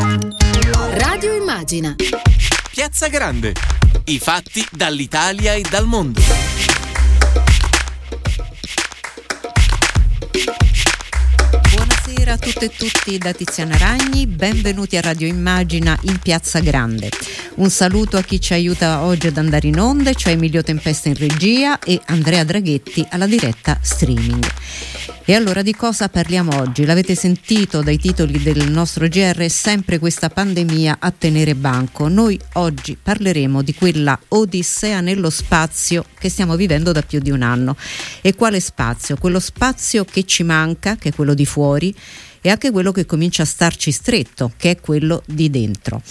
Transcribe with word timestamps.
Radio 0.00 1.34
Immagina. 1.34 1.94
Piazza 2.70 3.08
Grande. 3.08 3.52
I 4.06 4.18
fatti 4.18 4.66
dall'Italia 4.70 5.52
e 5.52 5.60
dal 5.68 5.84
mondo. 5.84 6.22
Buonasera 11.70 12.32
a 12.32 12.38
tutte 12.38 12.64
e 12.64 12.70
tutti 12.70 13.18
da 13.18 13.34
Tiziana 13.34 13.76
Ragni, 13.76 14.26
benvenuti 14.26 14.96
a 14.96 15.02
Radio 15.02 15.26
Immagina 15.26 15.98
in 16.04 16.18
Piazza 16.18 16.60
Grande. 16.60 17.10
Un 17.56 17.68
saluto 17.68 18.16
a 18.16 18.22
chi 18.22 18.40
ci 18.40 18.54
aiuta 18.54 19.02
oggi 19.02 19.26
ad 19.26 19.36
andare 19.36 19.68
in 19.68 19.78
onda, 19.78 20.14
cioè 20.14 20.32
Emilio 20.32 20.62
Tempesta 20.62 21.08
in 21.08 21.16
regia 21.16 21.78
e 21.78 22.00
Andrea 22.06 22.42
Draghetti 22.44 23.06
alla 23.10 23.26
diretta 23.26 23.78
streaming. 23.82 24.48
E 25.30 25.34
allora 25.36 25.62
di 25.62 25.76
cosa 25.76 26.08
parliamo 26.08 26.58
oggi? 26.58 26.84
L'avete 26.84 27.14
sentito 27.14 27.82
dai 27.82 27.98
titoli 27.98 28.42
del 28.42 28.68
nostro 28.68 29.06
GR, 29.06 29.36
è 29.36 29.46
sempre 29.46 30.00
questa 30.00 30.28
pandemia 30.28 30.96
a 30.98 31.12
tenere 31.12 31.54
banco. 31.54 32.08
Noi 32.08 32.36
oggi 32.54 32.98
parleremo 33.00 33.62
di 33.62 33.72
quella 33.72 34.18
odissea 34.26 35.00
nello 35.00 35.30
spazio 35.30 36.04
che 36.18 36.28
stiamo 36.28 36.56
vivendo 36.56 36.90
da 36.90 37.02
più 37.02 37.20
di 37.20 37.30
un 37.30 37.42
anno. 37.42 37.76
E 38.22 38.34
quale 38.34 38.58
spazio? 38.58 39.16
Quello 39.18 39.38
spazio 39.38 40.04
che 40.04 40.24
ci 40.24 40.42
manca, 40.42 40.96
che 40.96 41.10
è 41.10 41.14
quello 41.14 41.34
di 41.34 41.46
fuori, 41.46 41.94
e 42.40 42.50
anche 42.50 42.70
quello 42.70 42.92
che 42.92 43.06
comincia 43.06 43.42
a 43.42 43.46
starci 43.46 43.90
stretto, 43.90 44.52
che 44.56 44.70
è 44.72 44.80
quello 44.80 45.22
di 45.26 45.50
dentro. 45.50 46.02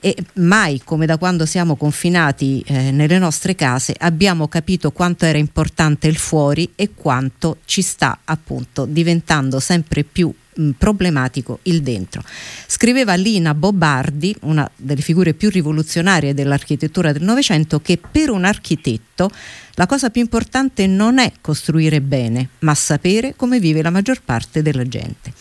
E 0.00 0.16
mai 0.34 0.80
come 0.82 1.06
da 1.06 1.16
quando 1.16 1.46
siamo 1.46 1.76
confinati 1.76 2.62
eh, 2.66 2.90
nelle 2.90 3.18
nostre 3.18 3.54
case 3.54 3.94
abbiamo 3.96 4.48
capito 4.48 4.90
quanto 4.90 5.26
era 5.26 5.38
importante 5.38 6.08
il 6.08 6.16
fuori 6.16 6.72
e 6.74 6.90
quanto 6.92 7.58
ci 7.66 7.82
sta 7.82 8.18
appunto 8.24 8.84
diventando 8.84 9.60
sempre 9.60 10.02
più 10.02 10.34
problematico 10.76 11.60
il 11.62 11.82
dentro. 11.82 12.22
Scriveva 12.66 13.14
Lina 13.14 13.54
Bobardi, 13.54 14.34
una 14.42 14.68
delle 14.76 15.00
figure 15.00 15.34
più 15.34 15.50
rivoluzionarie 15.50 16.34
dell'architettura 16.34 17.12
del 17.12 17.22
Novecento, 17.22 17.80
che 17.80 17.98
per 17.98 18.30
un 18.30 18.44
architetto 18.44 19.30
la 19.74 19.86
cosa 19.86 20.10
più 20.10 20.20
importante 20.20 20.86
non 20.86 21.18
è 21.18 21.32
costruire 21.40 22.00
bene, 22.00 22.50
ma 22.60 22.74
sapere 22.74 23.34
come 23.36 23.58
vive 23.58 23.82
la 23.82 23.90
maggior 23.90 24.22
parte 24.22 24.62
della 24.62 24.86
gente. 24.86 25.32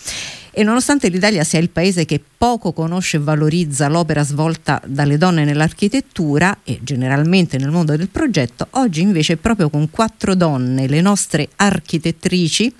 E 0.53 0.63
nonostante 0.63 1.07
l'Italia 1.07 1.45
sia 1.45 1.59
il 1.59 1.69
paese 1.69 2.03
che 2.03 2.21
poco 2.37 2.73
conosce 2.73 3.15
e 3.15 3.19
valorizza 3.21 3.87
l'opera 3.87 4.21
svolta 4.23 4.81
dalle 4.85 5.17
donne 5.17 5.45
nell'architettura 5.45 6.57
e 6.65 6.79
generalmente 6.81 7.57
nel 7.57 7.69
mondo 7.69 7.95
del 7.95 8.09
progetto, 8.09 8.67
oggi 8.71 8.99
invece 8.99 9.37
proprio 9.37 9.69
con 9.69 9.89
quattro 9.89 10.35
donne, 10.35 10.87
le 10.87 10.99
nostre 10.99 11.47
architettrici, 11.55 12.73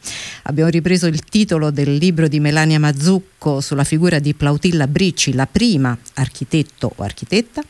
abbiamo 0.44 0.70
ripreso 0.70 1.08
il 1.08 1.24
titolo 1.24 1.72
del 1.72 1.96
libro 1.96 2.28
di 2.28 2.42
Melania 2.42 2.80
Mazzucco 2.80 3.62
sulla 3.62 3.86
figura 3.86 4.20
di 4.20 4.34
Plautilla 4.34 4.88
Bricci, 4.88 5.34
la 5.34 5.48
prima 5.48 5.98
architetto 6.16 6.92
o 6.94 7.04
architetta. 7.04 7.62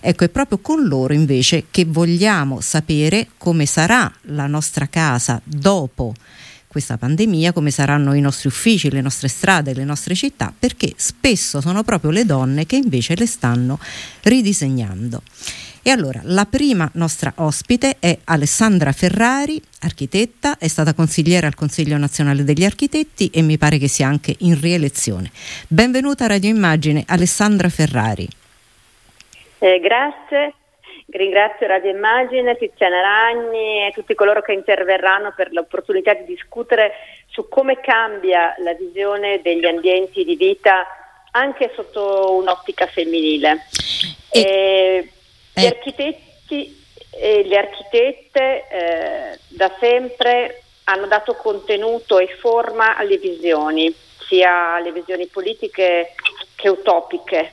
Ecco, 0.00 0.24
è 0.24 0.28
proprio 0.30 0.58
con 0.58 0.86
loro 0.86 1.12
invece 1.12 1.64
che 1.70 1.84
vogliamo 1.84 2.60
sapere 2.60 3.28
come 3.36 3.66
sarà 3.66 4.10
la 4.22 4.46
nostra 4.46 4.88
casa 4.88 5.40
dopo 5.44 6.14
questa 6.72 6.96
pandemia, 6.96 7.52
come 7.52 7.70
saranno 7.70 8.14
i 8.14 8.20
nostri 8.20 8.48
uffici, 8.48 8.90
le 8.90 9.02
nostre 9.02 9.28
strade, 9.28 9.74
le 9.74 9.84
nostre 9.84 10.14
città, 10.14 10.52
perché 10.58 10.94
spesso 10.96 11.60
sono 11.60 11.82
proprio 11.82 12.10
le 12.10 12.24
donne 12.24 12.64
che 12.64 12.76
invece 12.76 13.14
le 13.14 13.26
stanno 13.26 13.78
ridisegnando. 14.22 15.22
E 15.82 15.90
allora, 15.90 16.20
la 16.24 16.46
prima 16.46 16.88
nostra 16.94 17.32
ospite 17.36 17.96
è 17.98 18.16
Alessandra 18.24 18.92
Ferrari, 18.92 19.60
architetta, 19.80 20.56
è 20.56 20.68
stata 20.68 20.94
consigliera 20.94 21.46
al 21.46 21.54
Consiglio 21.54 21.98
nazionale 21.98 22.42
degli 22.42 22.64
architetti 22.64 23.28
e 23.28 23.42
mi 23.42 23.58
pare 23.58 23.76
che 23.76 23.88
sia 23.88 24.08
anche 24.08 24.34
in 24.38 24.58
rielezione. 24.58 25.30
Benvenuta 25.68 26.24
a 26.24 26.28
Radio 26.28 26.48
Immagine, 26.48 27.04
Alessandra 27.06 27.68
Ferrari. 27.68 28.26
Eh, 29.58 29.80
grazie, 29.80 30.54
Ringrazio 31.12 31.66
Radio 31.66 31.90
Immagine, 31.90 32.56
Tiziana 32.56 33.02
Ragni 33.02 33.86
e 33.86 33.92
tutti 33.92 34.14
coloro 34.14 34.40
che 34.40 34.54
interverranno 34.54 35.34
per 35.36 35.52
l'opportunità 35.52 36.14
di 36.14 36.24
discutere 36.24 36.92
su 37.26 37.48
come 37.50 37.80
cambia 37.80 38.54
la 38.58 38.72
visione 38.72 39.42
degli 39.42 39.66
ambienti 39.66 40.24
di 40.24 40.36
vita 40.36 40.86
anche 41.32 41.70
sotto 41.74 42.34
un'ottica 42.34 42.86
femminile. 42.86 43.66
E, 44.30 44.40
e, 44.40 45.60
gli 45.60 45.66
architetti 45.66 46.82
e 47.10 47.44
le 47.44 47.58
architette 47.58 48.64
eh, 48.70 49.38
da 49.48 49.70
sempre 49.78 50.62
hanno 50.84 51.06
dato 51.06 51.34
contenuto 51.34 52.18
e 52.18 52.26
forma 52.26 52.96
alle 52.96 53.18
visioni, 53.18 53.94
sia 54.26 54.76
alle 54.76 54.92
visioni 54.92 55.26
politiche 55.26 56.14
che 56.56 56.68
utopiche 56.70 57.52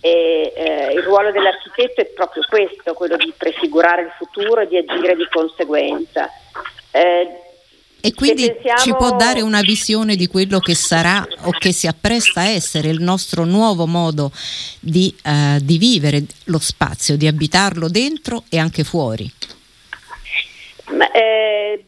e 0.00 0.52
eh, 0.54 0.92
il 0.94 1.02
ruolo 1.02 1.30
dell'architetto 1.30 2.00
è 2.00 2.06
proprio 2.06 2.42
questo, 2.48 2.94
quello 2.94 3.16
di 3.16 3.32
prefigurare 3.36 4.02
il 4.02 4.12
futuro 4.16 4.60
e 4.60 4.68
di 4.68 4.76
agire 4.78 5.14
di 5.14 5.28
conseguenza. 5.30 6.28
Eh, 6.90 7.28
e 8.02 8.14
quindi 8.14 8.46
pensiamo... 8.46 8.80
ci 8.80 8.94
può 8.94 9.16
dare 9.16 9.42
una 9.42 9.60
visione 9.60 10.16
di 10.16 10.26
quello 10.26 10.58
che 10.58 10.74
sarà 10.74 11.26
o 11.42 11.50
che 11.50 11.72
si 11.72 11.86
appresta 11.86 12.40
a 12.40 12.48
essere 12.48 12.88
il 12.88 13.02
nostro 13.02 13.44
nuovo 13.44 13.86
modo 13.86 14.32
di, 14.80 15.14
uh, 15.24 15.58
di 15.60 15.76
vivere 15.76 16.24
lo 16.44 16.58
spazio, 16.58 17.16
di 17.16 17.26
abitarlo 17.26 17.88
dentro 17.88 18.44
e 18.48 18.58
anche 18.58 18.84
fuori? 18.84 19.30
Ma, 20.92 21.10
eh, 21.12 21.84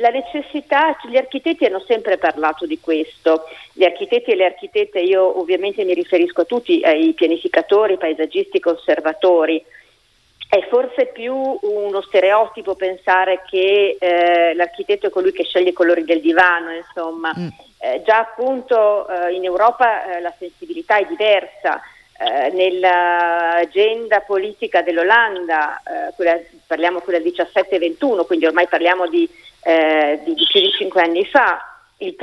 la 0.00 0.10
necessità, 0.10 0.96
gli 1.08 1.16
architetti 1.16 1.64
hanno 1.64 1.82
sempre 1.86 2.18
parlato 2.18 2.66
di 2.66 2.80
questo, 2.80 3.44
gli 3.72 3.84
architetti 3.84 4.30
e 4.30 4.36
le 4.36 4.46
architette, 4.46 5.00
io 5.00 5.38
ovviamente 5.38 5.84
mi 5.84 5.94
riferisco 5.94 6.42
a 6.42 6.44
tutti, 6.44 6.82
ai 6.82 7.12
pianificatori, 7.12 7.96
paesaggisti, 7.96 8.60
conservatori, 8.60 9.64
è 10.48 10.66
forse 10.68 11.06
più 11.06 11.34
uno 11.34 12.00
stereotipo 12.02 12.76
pensare 12.76 13.42
che 13.48 13.96
eh, 13.98 14.54
l'architetto 14.54 15.06
è 15.06 15.10
colui 15.10 15.32
che 15.32 15.42
sceglie 15.42 15.70
i 15.70 15.72
colori 15.72 16.04
del 16.04 16.20
divano, 16.20 16.72
insomma. 16.72 17.32
Mm. 17.36 17.48
Eh, 17.78 18.02
già 18.04 18.18
appunto 18.18 19.08
eh, 19.08 19.34
in 19.34 19.44
Europa 19.44 20.16
eh, 20.16 20.20
la 20.20 20.32
sensibilità 20.38 20.96
è 20.98 21.06
diversa. 21.06 21.80
Eh, 22.16 22.50
nell'agenda 22.50 24.20
politica 24.20 24.82
dell'Olanda, 24.82 25.78
eh, 25.78 26.14
quella, 26.14 26.38
parliamo 26.66 27.00
quella 27.00 27.18
17-21, 27.18 28.24
quindi 28.24 28.46
ormai 28.46 28.68
parliamo 28.68 29.08
di 29.08 29.28
eh, 29.64 30.20
di, 30.22 30.34
di 30.34 30.46
più 30.46 30.60
di 30.60 30.70
cinque 30.72 31.02
anni 31.02 31.24
fa, 31.24 31.78
il 31.98 32.14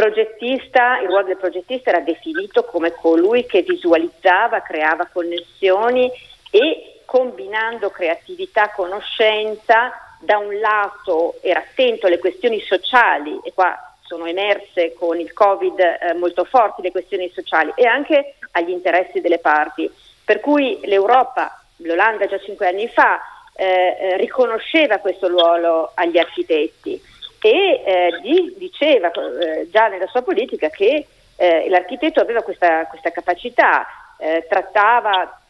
il 1.02 1.08
ruolo 1.08 1.24
del 1.24 1.38
progettista 1.38 1.90
era 1.90 2.00
definito 2.00 2.64
come 2.66 2.92
colui 2.92 3.46
che 3.46 3.64
visualizzava, 3.64 4.62
creava 4.62 5.08
connessioni 5.12 6.10
e 6.52 7.02
combinando 7.06 7.90
creatività, 7.90 8.70
conoscenza, 8.70 9.92
da 10.20 10.38
un 10.38 10.60
lato 10.60 11.40
era 11.42 11.62
attento 11.62 12.06
alle 12.06 12.20
questioni 12.20 12.60
sociali 12.62 13.40
e 13.44 13.54
qua 13.54 13.91
sono 14.12 14.26
emerse 14.26 14.94
con 14.94 15.22
il 15.22 15.32
Covid 15.32 15.80
eh, 15.80 16.14
molto 16.16 16.44
forti 16.44 16.82
le 16.82 16.92
questioni 16.92 17.32
sociali 17.34 17.72
e 17.76 17.86
anche 17.86 18.36
agli 18.52 18.72
interessi 18.72 19.22
delle 19.22 19.40
parti. 19.40 19.90
Per 20.26 20.42
cui 20.42 20.82
l'Europa, 20.84 21.64
l'Olanda 21.78 22.26
già 22.26 22.38
cinque 22.40 22.68
anni 22.68 22.90
fa, 22.90 23.22
eh, 23.56 23.96
eh 23.98 24.18
riconosceva 24.18 24.98
questo 24.98 25.30
ruolo 25.30 25.92
agli 25.94 26.18
architetti 26.18 27.02
e 27.42 27.84
eh, 27.86 28.20
di, 28.22 28.54
diceva 28.58 29.10
eh, 29.12 29.70
già 29.72 29.88
nella 29.88 30.08
sua 30.08 30.24
politica 30.24 30.68
che 30.68 31.08
eh, 31.38 31.70
l'architetto 31.70 32.20
aveva 32.20 32.42
questa, 32.42 32.86
questa 32.88 33.12
capacità, 33.12 33.88
trattava 34.48 35.42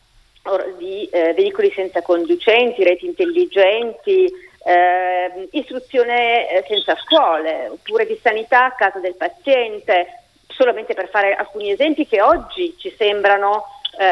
di 0.78 1.10
veicoli 1.12 1.70
senza 1.72 2.02
conducenti, 2.02 2.86
reti 2.86 3.06
intelligenti, 3.06 4.32
eh, 4.64 5.48
istruzione 5.52 6.64
senza 6.68 6.96
scuole, 6.96 7.70
oppure 7.70 8.06
di 8.06 8.20
sanità 8.22 8.66
a 8.66 8.76
casa 8.76 9.00
del 9.00 9.16
paziente, 9.16 10.24
solamente 10.48 10.94
per 10.94 11.10
fare 11.10 11.34
alcuni 11.34 11.72
esempi 11.72 12.06
che 12.08 12.22
oggi 12.22 12.76
ci 12.78 12.94
sembrano 12.98 13.66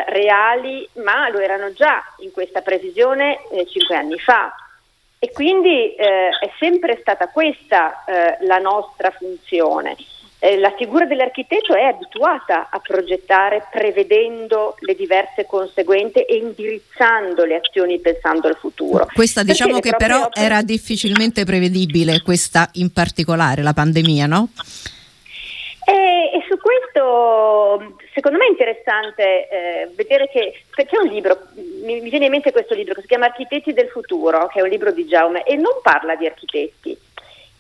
reali, 0.08 0.88
ma 0.96 1.30
lo 1.30 1.40
erano 1.40 1.72
già 1.72 2.04
in 2.20 2.32
questa 2.32 2.62
previsione 2.62 3.40
cinque 3.68 3.96
anni 3.96 4.20
fa. 4.20 4.54
E 5.22 5.32
quindi 5.32 5.96
eh, 5.96 6.30
è 6.30 6.52
sempre 6.60 6.98
stata 7.02 7.28
questa 7.28 8.06
eh, 8.06 8.38
la 8.46 8.58
nostra 8.58 9.12
funzione. 9.12 9.98
Eh, 10.42 10.58
la 10.58 10.74
figura 10.78 11.06
dell'architetto 11.06 11.76
è 11.76 11.84
abituata 11.84 12.70
a 12.72 12.80
progettare 12.80 13.68
prevedendo 13.70 14.78
le 14.80 14.96
diverse 14.96 15.46
conseguenze 15.46 16.26
e 16.26 16.38
indirizzando 16.38 17.44
le 17.44 17.56
azioni 17.56 18.00
pensando 18.00 18.48
al 18.48 18.56
futuro. 18.56 19.06
Questa 19.14 19.44
diciamo 19.44 19.80
Perché 19.80 19.90
che 19.90 19.96
però 19.98 20.24
opere... 20.24 20.46
era 20.46 20.62
difficilmente 20.62 21.44
prevedibile, 21.44 22.22
questa 22.22 22.70
in 22.74 22.94
particolare, 22.94 23.62
la 23.62 23.74
pandemia, 23.74 24.28
no? 24.28 24.50
E, 25.86 26.38
e, 26.38 26.46
su 26.48 26.58
questo 26.58 27.98
secondo 28.14 28.38
me 28.38 28.46
è 28.46 28.50
interessante 28.50 29.50
eh, 29.50 29.92
vedere 29.96 30.30
che 30.30 30.54
c'è 30.72 30.98
un 31.02 31.10
libro, 31.10 31.48
mi, 31.84 32.00
mi, 32.00 32.10
viene 32.10 32.26
in 32.26 32.32
mente 32.32 32.52
questo 32.52 32.76
libro 32.76 32.94
che 32.94 33.02
si 33.02 33.08
chiama 33.08 33.26
Architetti 33.26 33.74
del 33.74 33.88
futuro, 33.88 34.48
che 34.48 34.60
è 34.60 34.62
un 34.62 34.70
libro 34.70 34.92
di 34.92 35.06
Jaume 35.06 35.44
e 35.44 35.56
non 35.56 35.80
parla 35.82 36.16
di 36.16 36.28
architetti. 36.28 36.96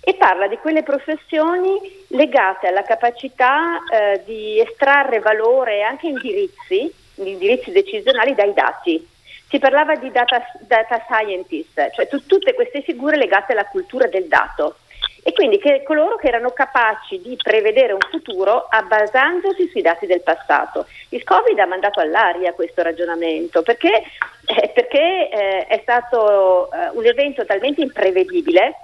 E 0.09 0.15
parla 0.15 0.47
di 0.47 0.57
quelle 0.57 0.81
professioni 0.81 1.79
legate 2.07 2.65
alla 2.65 2.81
capacità 2.81 3.77
eh, 3.91 4.23
di 4.25 4.59
estrarre 4.59 5.19
valore 5.19 5.75
e 5.77 5.81
anche 5.81 6.07
indirizzi, 6.07 6.91
indirizzi 7.17 7.71
decisionali 7.71 8.33
dai 8.33 8.51
dati. 8.53 9.07
Si 9.47 9.59
parlava 9.59 9.93
di 9.97 10.09
data, 10.09 10.41
data 10.61 11.05
scientist, 11.07 11.91
cioè 11.91 12.07
t- 12.07 12.25
tutte 12.25 12.55
queste 12.55 12.81
figure 12.81 13.17
legate 13.17 13.51
alla 13.51 13.67
cultura 13.67 14.07
del 14.07 14.25
dato 14.27 14.77
e 15.21 15.31
quindi 15.31 15.59
che 15.59 15.83
coloro 15.83 16.15
che 16.15 16.27
erano 16.27 16.49
capaci 16.49 17.21
di 17.21 17.35
prevedere 17.35 17.93
un 17.93 18.01
futuro 18.09 18.67
basandosi 18.87 19.69
sui 19.69 19.83
dati 19.83 20.07
del 20.07 20.21
passato. 20.21 20.87
Il 21.09 21.23
Covid 21.23 21.59
ha 21.59 21.67
mandato 21.67 21.99
all'aria 21.99 22.53
questo 22.53 22.81
ragionamento 22.81 23.61
perché, 23.61 24.01
eh, 24.45 24.71
perché 24.73 25.29
eh, 25.29 25.67
è 25.67 25.79
stato 25.83 26.71
eh, 26.71 26.89
un 26.93 27.05
evento 27.05 27.45
talmente 27.45 27.81
imprevedibile 27.81 28.75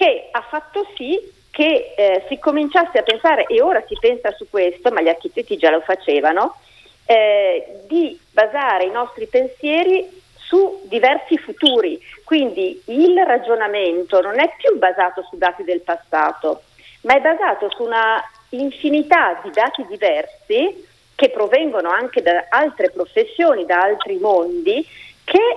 che 0.00 0.28
ha 0.30 0.40
fatto 0.40 0.86
sì 0.96 1.20
che 1.50 1.92
eh, 1.94 2.24
si 2.26 2.38
cominciasse 2.38 2.96
a 2.96 3.02
pensare, 3.02 3.44
e 3.44 3.60
ora 3.60 3.84
si 3.86 3.94
pensa 4.00 4.30
su 4.30 4.48
questo, 4.48 4.90
ma 4.90 5.02
gli 5.02 5.08
architetti 5.08 5.58
già 5.58 5.68
lo 5.68 5.82
facevano, 5.82 6.56
eh, 7.04 7.82
di 7.86 8.18
basare 8.30 8.84
i 8.84 8.90
nostri 8.90 9.26
pensieri 9.26 10.08
su 10.38 10.80
diversi 10.84 11.36
futuri. 11.36 12.00
Quindi 12.24 12.80
il 12.86 13.14
ragionamento 13.26 14.22
non 14.22 14.40
è 14.40 14.50
più 14.56 14.78
basato 14.78 15.22
su 15.28 15.36
dati 15.36 15.64
del 15.64 15.82
passato, 15.82 16.62
ma 17.02 17.16
è 17.16 17.20
basato 17.20 17.70
su 17.70 17.82
una 17.82 18.22
infinità 18.50 19.38
di 19.42 19.50
dati 19.50 19.84
diversi 19.86 20.86
che 21.14 21.28
provengono 21.28 21.90
anche 21.90 22.22
da 22.22 22.46
altre 22.48 22.88
professioni, 22.88 23.66
da 23.66 23.82
altri 23.82 24.16
mondi, 24.16 24.82
che 25.24 25.56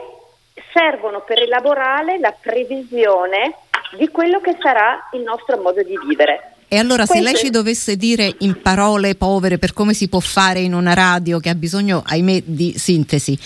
servono 0.73 1.21
per 1.21 1.39
elaborare 1.39 2.19
la 2.19 2.35
previsione 2.37 3.55
di 3.97 4.07
quello 4.09 4.39
che 4.39 4.55
sarà 4.61 5.09
il 5.13 5.21
nostro 5.21 5.57
modo 5.57 5.81
di 5.83 5.97
vivere. 6.07 6.53
E 6.67 6.79
allora 6.79 7.05
se 7.05 7.21
lei 7.21 7.35
ci 7.35 7.51
dovesse 7.51 7.95
dire 7.97 8.33
in 8.39 8.59
parole 8.59 9.13
povere 9.13 9.59
per 9.59 9.73
come 9.73 9.93
si 9.93 10.09
può 10.09 10.19
fare 10.19 10.59
in 10.59 10.73
una 10.73 10.95
radio 10.95 11.39
che 11.39 11.49
ha 11.49 11.55
bisogno, 11.55 12.01
ahimè, 12.03 12.41
di 12.45 12.73
sintesi, 12.75 13.37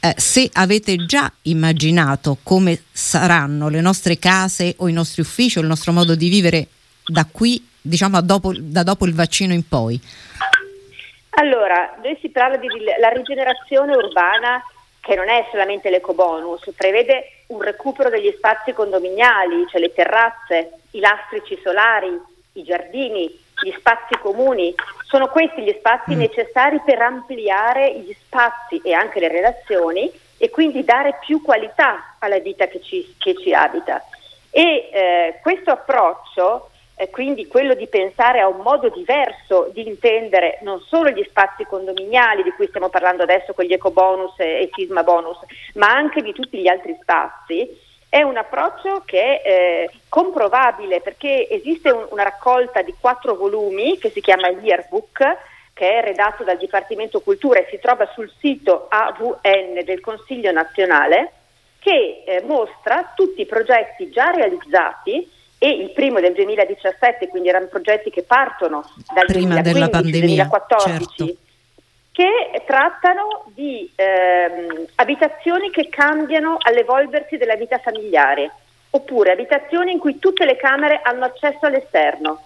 eh, 0.00 0.14
se 0.16 0.50
avete 0.52 0.96
già 1.06 1.32
immaginato 1.42 2.38
come 2.42 2.82
saranno 2.90 3.68
le 3.68 3.80
nostre 3.80 4.18
case 4.18 4.74
o 4.78 4.88
i 4.88 4.92
nostri 4.92 5.22
uffici 5.22 5.58
o 5.58 5.60
il 5.60 5.68
nostro 5.68 5.92
modo 5.92 6.16
di 6.16 6.28
vivere 6.28 6.66
da 7.06 7.24
qui, 7.30 7.64
diciamo 7.80 8.20
dopo, 8.20 8.52
da 8.58 8.82
dopo 8.82 9.06
il 9.06 9.14
vaccino 9.14 9.52
in 9.52 9.68
poi? 9.68 10.00
Allora, 11.34 11.94
noi 12.02 12.18
si 12.20 12.30
parla 12.30 12.56
di 12.56 12.66
la 13.00 13.08
rigenerazione 13.10 13.94
urbana 13.94 14.60
che 15.02 15.16
non 15.16 15.28
è 15.28 15.48
solamente 15.50 15.90
l'ecobonus, 15.90 16.70
prevede 16.76 17.42
un 17.48 17.60
recupero 17.60 18.08
degli 18.08 18.32
spazi 18.36 18.72
condominiali, 18.72 19.66
cioè 19.68 19.80
le 19.80 19.92
terrazze, 19.92 20.74
i 20.92 21.00
lastrici 21.00 21.58
solari, 21.60 22.08
i 22.52 22.62
giardini, 22.62 23.26
gli 23.64 23.72
spazi 23.76 24.16
comuni, 24.20 24.72
sono 25.02 25.26
questi 25.26 25.62
gli 25.62 25.74
spazi 25.76 26.14
mm. 26.14 26.18
necessari 26.18 26.80
per 26.84 27.02
ampliare 27.02 27.98
gli 27.98 28.12
spazi 28.12 28.80
e 28.84 28.92
anche 28.92 29.18
le 29.18 29.26
relazioni 29.26 30.08
e 30.38 30.50
quindi 30.50 30.84
dare 30.84 31.18
più 31.20 31.42
qualità 31.42 32.14
alla 32.20 32.38
vita 32.38 32.68
che 32.68 32.80
ci, 32.80 33.16
che 33.18 33.34
ci 33.34 33.52
abita. 33.52 34.04
E 34.50 34.88
eh, 34.92 35.38
questo 35.42 35.72
approccio, 35.72 36.70
quindi 37.10 37.46
quello 37.46 37.74
di 37.74 37.86
pensare 37.86 38.40
a 38.40 38.48
un 38.48 38.60
modo 38.60 38.88
diverso 38.88 39.70
di 39.72 39.86
intendere 39.86 40.58
non 40.62 40.80
solo 40.80 41.10
gli 41.10 41.24
spazi 41.28 41.64
condominiali 41.64 42.42
di 42.42 42.52
cui 42.52 42.66
stiamo 42.66 42.88
parlando 42.88 43.22
adesso 43.22 43.54
con 43.54 43.64
gli 43.64 43.72
eco 43.72 43.90
bonus 43.90 44.38
e, 44.38 44.62
e 44.62 44.70
sisma 44.72 45.02
bonus, 45.02 45.38
ma 45.74 45.88
anche 45.90 46.20
di 46.22 46.32
tutti 46.32 46.58
gli 46.58 46.68
altri 46.68 46.96
spazi, 47.00 47.68
è 48.08 48.20
un 48.20 48.36
approccio 48.36 49.02
che 49.06 49.40
è 49.40 49.48
eh, 49.48 49.90
comprovabile 50.10 51.00
perché 51.00 51.48
esiste 51.48 51.90
un, 51.90 52.06
una 52.10 52.24
raccolta 52.24 52.82
di 52.82 52.94
quattro 53.00 53.34
volumi 53.36 53.96
che 53.96 54.10
si 54.10 54.20
chiama 54.20 54.48
Yearbook, 54.48 55.38
che 55.72 55.94
è 55.94 56.02
redatto 56.02 56.44
dal 56.44 56.58
Dipartimento 56.58 57.20
Cultura 57.20 57.60
e 57.60 57.68
si 57.70 57.78
trova 57.80 58.06
sul 58.12 58.30
sito 58.38 58.86
AVN 58.90 59.82
del 59.84 60.00
Consiglio 60.00 60.52
nazionale, 60.52 61.32
che 61.78 62.22
eh, 62.26 62.42
mostra 62.42 63.12
tutti 63.16 63.40
i 63.40 63.46
progetti 63.46 64.10
già 64.10 64.30
realizzati 64.30 65.40
e 65.62 65.68
il 65.68 65.92
primo 65.92 66.18
del 66.18 66.32
2017, 66.32 67.28
quindi 67.28 67.48
erano 67.48 67.66
progetti 67.66 68.10
che 68.10 68.24
partono 68.24 68.82
dal 69.14 69.26
Prima 69.26 69.60
2015-2014. 69.60 70.78
Certo 70.78 71.36
che 72.10 72.62
trattano 72.66 73.44
di 73.54 73.90
ehm, 73.94 74.86
abitazioni 74.96 75.70
che 75.70 75.88
cambiano 75.88 76.58
all'evolversi 76.60 77.36
della 77.38 77.54
vita 77.54 77.78
familiare, 77.78 78.50
oppure 78.90 79.30
abitazioni 79.32 79.92
in 79.92 79.98
cui 79.98 80.18
tutte 80.18 80.44
le 80.44 80.56
camere 80.56 81.00
hanno 81.02 81.24
accesso 81.24 81.64
all'esterno, 81.64 82.42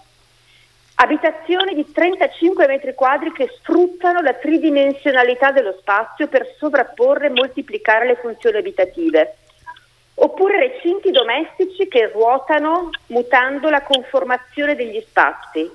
abitazioni 0.95 1.73
di 1.73 1.91
35 1.91 2.67
metri 2.67 2.93
quadri 2.93 3.33
che 3.33 3.49
sfruttano 3.59 4.21
la 4.21 4.35
tridimensionalità 4.35 5.51
dello 5.51 5.75
spazio 5.79 6.27
per 6.27 6.55
sovrapporre 6.57 7.25
e 7.25 7.31
moltiplicare 7.31 8.05
le 8.05 8.15
funzioni 8.15 8.57
abitative, 8.57 9.35
oppure 10.19 10.59
recinti 10.59 11.11
domestici 11.11 11.87
che 11.87 12.09
ruotano 12.11 12.89
mutando 13.07 13.69
la 13.69 13.81
conformazione 13.81 14.75
degli 14.75 14.99
spazi. 15.01 15.69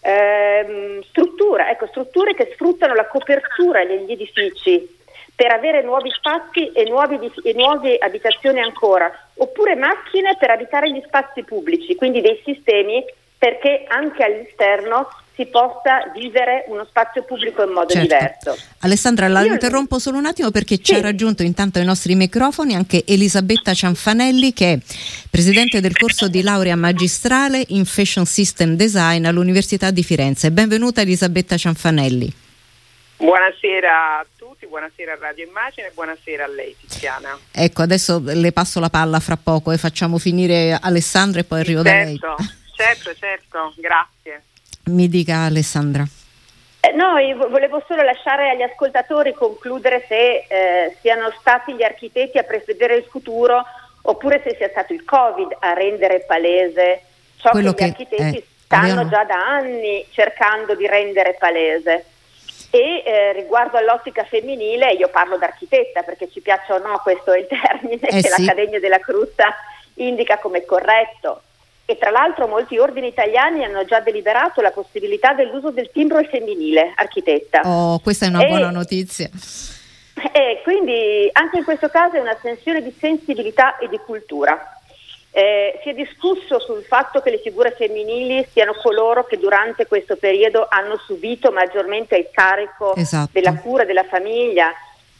Ehm, 0.00 1.02
struttura, 1.02 1.70
ecco, 1.70 1.86
strutture 1.86 2.34
che 2.34 2.50
sfruttano 2.52 2.94
la 2.94 3.06
copertura 3.06 3.84
degli 3.84 4.12
edifici 4.12 4.96
per 5.34 5.52
avere 5.52 5.82
nuovi 5.82 6.10
spazi 6.10 6.72
e, 6.72 6.88
nuovi, 6.88 7.32
e 7.44 7.52
nuove 7.54 7.96
abitazioni 7.98 8.60
ancora, 8.60 9.10
oppure 9.34 9.76
macchine 9.76 10.36
per 10.36 10.50
abitare 10.50 10.90
gli 10.90 11.02
spazi 11.06 11.44
pubblici, 11.44 11.94
quindi 11.94 12.20
dei 12.20 12.40
sistemi 12.44 13.04
perché 13.38 13.84
anche 13.86 14.24
all'esterno 14.24 15.08
si 15.38 15.46
possa 15.46 16.10
vivere 16.12 16.64
uno 16.66 16.84
spazio 16.88 17.22
pubblico 17.22 17.62
in 17.62 17.70
modo 17.70 17.92
certo. 17.92 18.08
diverso. 18.08 18.58
Alessandra, 18.80 19.28
la 19.28 19.42
Io... 19.42 19.52
interrompo 19.52 20.00
solo 20.00 20.18
un 20.18 20.26
attimo 20.26 20.50
perché 20.50 20.74
sì. 20.74 20.82
ci 20.82 20.94
ha 20.96 21.00
raggiunto 21.00 21.44
intanto 21.44 21.78
ai 21.78 21.84
nostri 21.84 22.16
microfoni 22.16 22.74
anche 22.74 23.04
Elisabetta 23.06 23.72
Cianfanelli 23.72 24.52
che 24.52 24.72
è 24.72 24.78
presidente 25.30 25.80
del 25.80 25.96
corso 25.96 26.26
di 26.26 26.42
laurea 26.42 26.74
magistrale 26.74 27.64
in 27.68 27.84
Fashion 27.84 28.26
System 28.26 28.74
Design 28.74 29.26
all'Università 29.26 29.92
di 29.92 30.02
Firenze. 30.02 30.50
Benvenuta 30.50 31.02
Elisabetta 31.02 31.56
Cianfanelli. 31.56 32.34
Buonasera 33.18 34.18
a 34.18 34.26
tutti, 34.36 34.66
buonasera 34.66 35.12
a 35.12 35.18
Radio 35.20 35.46
Immagine 35.46 35.88
e 35.88 35.90
buonasera 35.94 36.44
a 36.44 36.48
lei 36.48 36.74
Tiziana. 36.80 37.38
Ecco, 37.52 37.82
adesso 37.82 38.20
le 38.24 38.50
passo 38.50 38.80
la 38.80 38.90
palla 38.90 39.20
fra 39.20 39.36
poco 39.36 39.70
e 39.70 39.78
facciamo 39.78 40.18
finire 40.18 40.76
Alessandra 40.80 41.40
e 41.40 41.44
poi 41.44 41.60
arrivo 41.60 41.84
certo, 41.84 42.26
da 42.26 42.34
lei. 42.36 42.48
Certo, 42.74 43.14
certo, 43.18 43.74
grazie. 43.76 44.42
Mi 44.88 45.08
dica 45.08 45.44
Alessandra. 45.44 46.04
Eh, 46.80 46.92
no, 46.92 47.14
volevo 47.48 47.82
solo 47.86 48.02
lasciare 48.02 48.50
agli 48.50 48.62
ascoltatori 48.62 49.32
concludere 49.34 50.04
se 50.08 50.46
eh, 50.48 50.96
siano 51.00 51.30
stati 51.38 51.74
gli 51.74 51.82
architetti 51.82 52.38
a 52.38 52.44
prevedere 52.44 52.96
il 52.96 53.04
futuro 53.04 53.64
oppure 54.02 54.40
se 54.42 54.54
sia 54.56 54.68
stato 54.68 54.92
il 54.92 55.04
Covid 55.04 55.56
a 55.58 55.72
rendere 55.72 56.24
palese 56.26 57.02
ciò 57.36 57.50
Quello 57.50 57.74
che 57.74 57.84
gli 57.84 57.88
architetti 57.88 58.36
eh, 58.38 58.44
stanno 58.64 59.00
abbiamo... 59.00 59.08
già 59.08 59.24
da 59.24 59.34
anni 59.34 60.06
cercando 60.10 60.74
di 60.74 60.86
rendere 60.86 61.36
palese. 61.38 62.04
E 62.70 63.02
eh, 63.04 63.32
riguardo 63.32 63.76
all'ottica 63.76 64.24
femminile, 64.24 64.92
io 64.92 65.08
parlo 65.08 65.38
d'architetta 65.38 66.02
perché 66.02 66.30
ci 66.30 66.40
piaccia 66.40 66.74
o 66.74 66.78
no, 66.78 67.00
questo 67.02 67.32
è 67.32 67.38
il 67.38 67.46
termine 67.46 68.08
eh 68.08 68.20
che 68.22 68.28
sì. 68.28 68.44
l'Accademia 68.44 68.78
della 68.78 69.00
Cruzza 69.00 69.54
indica 69.94 70.38
come 70.38 70.64
corretto 70.64 71.42
e 71.90 71.96
tra 71.96 72.10
l'altro 72.10 72.46
molti 72.46 72.76
ordini 72.76 73.06
italiani 73.06 73.64
hanno 73.64 73.82
già 73.86 74.00
deliberato 74.00 74.60
la 74.60 74.72
possibilità 74.72 75.32
dell'uso 75.32 75.70
del 75.70 75.88
timbro 75.90 76.22
femminile, 76.22 76.92
architetta. 76.94 77.62
Oh, 77.64 77.98
questa 78.00 78.26
è 78.26 78.28
una 78.28 78.44
e, 78.44 78.46
buona 78.46 78.68
notizia. 78.68 79.30
E 80.30 80.60
quindi 80.64 81.30
anche 81.32 81.56
in 81.56 81.64
questo 81.64 81.88
caso 81.88 82.16
è 82.16 82.20
una 82.20 82.34
tensione 82.34 82.82
di 82.82 82.94
sensibilità 83.00 83.78
e 83.78 83.88
di 83.88 83.96
cultura. 84.04 84.78
Eh, 85.30 85.80
si 85.82 85.88
è 85.88 85.94
discusso 85.94 86.60
sul 86.60 86.82
fatto 86.82 87.22
che 87.22 87.30
le 87.30 87.38
figure 87.38 87.70
femminili 87.70 88.46
siano 88.52 88.74
coloro 88.82 89.24
che 89.24 89.38
durante 89.38 89.86
questo 89.86 90.16
periodo 90.16 90.66
hanno 90.68 90.98
subito 90.98 91.52
maggiormente 91.52 92.16
il 92.16 92.28
carico 92.30 92.94
esatto. 92.96 93.30
della 93.32 93.54
cura 93.54 93.86
della 93.86 94.04
famiglia, 94.04 94.74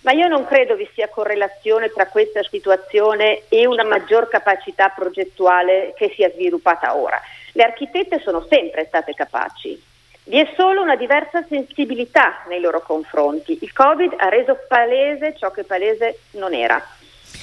ma 0.08 0.14
io 0.14 0.26
non 0.26 0.46
credo 0.46 0.74
vi 0.74 0.88
sia 0.94 1.10
correlazione 1.10 1.90
tra 1.90 2.06
questa 2.06 2.42
situazione 2.42 3.42
e 3.50 3.66
una 3.66 3.84
maggior 3.84 4.26
capacità 4.26 4.88
progettuale 4.88 5.92
che 5.94 6.10
si 6.16 6.22
è 6.22 6.32
sviluppata 6.32 6.96
ora. 6.96 7.20
Le 7.52 7.62
architette 7.62 8.18
sono 8.20 8.46
sempre 8.48 8.86
state 8.86 9.12
capaci. 9.12 9.78
Vi 10.24 10.38
è 10.40 10.50
solo 10.56 10.80
una 10.80 10.96
diversa 10.96 11.44
sensibilità 11.46 12.42
nei 12.48 12.58
loro 12.58 12.80
confronti. 12.80 13.58
Il 13.60 13.74
Covid 13.74 14.14
ha 14.16 14.30
reso 14.30 14.56
palese 14.66 15.36
ciò 15.36 15.50
che 15.50 15.64
palese 15.64 16.20
non 16.32 16.54
era. 16.54 16.82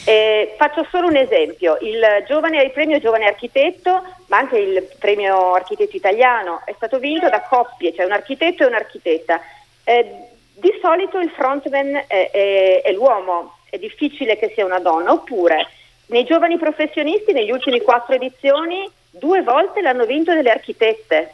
Eh, 0.03 0.55
faccio 0.57 0.88
solo 0.89 1.05
un 1.05 1.17
esempio, 1.17 1.77
il, 1.81 2.01
giovane, 2.27 2.63
il, 2.63 2.72
premio 2.72 2.98
Giovane 2.98 3.27
Architetto, 3.27 4.01
ma 4.27 4.38
anche 4.38 4.57
il 4.57 4.88
premio 4.98 5.53
Architetto 5.53 5.95
Italiano, 5.95 6.63
è 6.65 6.74
stato 6.75 6.98
vinto 6.98 7.29
da 7.29 7.41
coppie, 7.41 7.93
cioè 7.93 8.05
un 8.05 8.12
architetto 8.12 8.63
e 8.63 8.65
un'architetta. 8.65 9.41
Eh, 9.84 10.29
di 10.65 10.79
solito 10.81 11.19
il 11.19 11.29
frontman 11.29 12.05
è, 12.07 12.31
è, 12.31 12.81
è 12.84 12.91
l'uomo, 12.91 13.57
è 13.69 13.77
difficile 13.77 14.36
che 14.36 14.51
sia 14.55 14.65
una 14.65 14.79
donna, 14.79 15.12
oppure 15.12 15.67
nei 16.07 16.24
giovani 16.24 16.57
professionisti, 16.57 17.34
negli 17.34 17.51
ultimi 17.51 17.81
quattro 17.81 18.15
edizioni, 18.15 18.89
due 19.12 19.43
volte 19.43 19.81
l'hanno 19.81 20.05
vinto 20.05 20.34
delle 20.34 20.50
architette. 20.50 21.34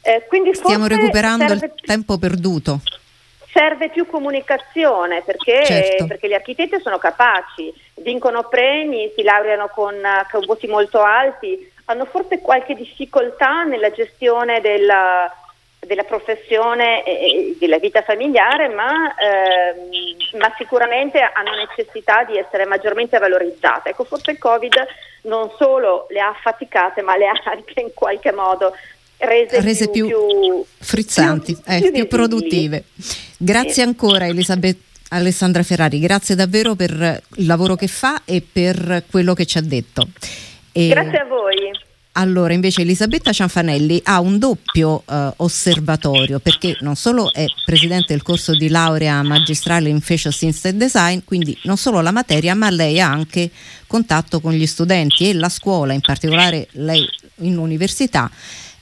Eh, 0.00 0.26
Stiamo 0.52 0.86
recuperando 0.86 1.48
serve... 1.48 1.66
il 1.66 1.86
tempo 1.86 2.18
perduto 2.18 2.80
serve 3.52 3.90
più 3.90 4.06
comunicazione 4.06 5.20
perché, 5.20 5.62
certo. 5.66 6.06
perché, 6.06 6.26
gli 6.26 6.32
architetti 6.32 6.80
sono 6.80 6.96
capaci, 6.96 7.70
vincono 7.96 8.48
premi, 8.48 9.12
si 9.14 9.22
laureano 9.22 9.68
con, 9.68 9.94
con, 10.30 10.46
voti 10.46 10.66
molto 10.66 11.02
alti, 11.02 11.70
hanno 11.84 12.06
forse 12.06 12.40
qualche 12.40 12.74
difficoltà 12.74 13.64
nella 13.64 13.90
gestione 13.90 14.62
della, 14.62 15.30
della 15.84 16.04
professione 16.04 17.02
e 17.04 17.56
della 17.58 17.78
vita 17.78 18.02
familiare, 18.02 18.68
ma, 18.68 19.14
ehm, 19.16 20.38
ma, 20.38 20.54
sicuramente 20.56 21.18
hanno 21.18 21.54
necessità 21.56 22.22
di 22.24 22.38
essere 22.38 22.66
maggiormente 22.66 23.18
valorizzate. 23.18 23.90
Ecco, 23.90 24.04
forse 24.04 24.30
il 24.30 24.38
Covid 24.38 24.74
non 25.22 25.50
solo 25.58 26.06
le 26.10 26.20
ha 26.20 26.28
affaticate, 26.28 27.02
ma 27.02 27.16
le 27.16 27.26
ha 27.26 27.34
anche 27.50 27.80
in 27.80 27.90
qualche 27.94 28.32
modo 28.32 28.72
rese, 29.18 29.60
rese 29.60 29.90
più, 29.90 30.06
più, 30.06 30.26
più, 30.26 30.64
frizzanti, 30.78 31.54
più, 31.54 31.74
eh, 31.74 31.90
più 31.90 32.06
produttive. 32.06 32.84
Grazie 33.36 33.72
sì. 33.72 33.82
ancora 33.82 34.26
Elisabetta. 34.26 34.90
Alessandra 35.12 35.62
Ferrari, 35.62 35.98
grazie 35.98 36.34
davvero 36.34 36.74
per 36.74 36.90
il 37.36 37.44
lavoro 37.44 37.74
che 37.74 37.86
fa 37.86 38.22
e 38.24 38.40
per 38.40 39.04
quello 39.10 39.34
che 39.34 39.44
ci 39.44 39.58
ha 39.58 39.60
detto. 39.60 40.08
E 40.72 40.88
grazie 40.88 41.18
a 41.18 41.24
voi. 41.26 41.70
Allora, 42.14 42.52
invece 42.52 42.82
Elisabetta 42.82 43.32
Cianfanelli 43.32 44.02
ha 44.04 44.20
un 44.20 44.38
doppio 44.38 45.02
eh, 45.08 45.32
osservatorio 45.36 46.40
perché 46.40 46.76
non 46.80 46.94
solo 46.94 47.32
è 47.32 47.46
presidente 47.64 48.08
del 48.08 48.22
corso 48.22 48.54
di 48.54 48.68
laurea 48.68 49.22
magistrale 49.22 49.88
in 49.88 50.00
Facial 50.02 50.32
Science 50.32 50.68
and 50.68 50.78
Design, 50.78 51.20
quindi 51.24 51.56
non 51.62 51.78
solo 51.78 52.02
la 52.02 52.10
materia, 52.10 52.54
ma 52.54 52.68
lei 52.68 53.00
ha 53.00 53.10
anche 53.10 53.50
contatto 53.86 54.40
con 54.40 54.52
gli 54.52 54.66
studenti 54.66 55.30
e 55.30 55.32
la 55.32 55.48
scuola, 55.48 55.94
in 55.94 56.02
particolare 56.02 56.68
lei 56.72 57.08
in 57.36 57.56
università, 57.56 58.30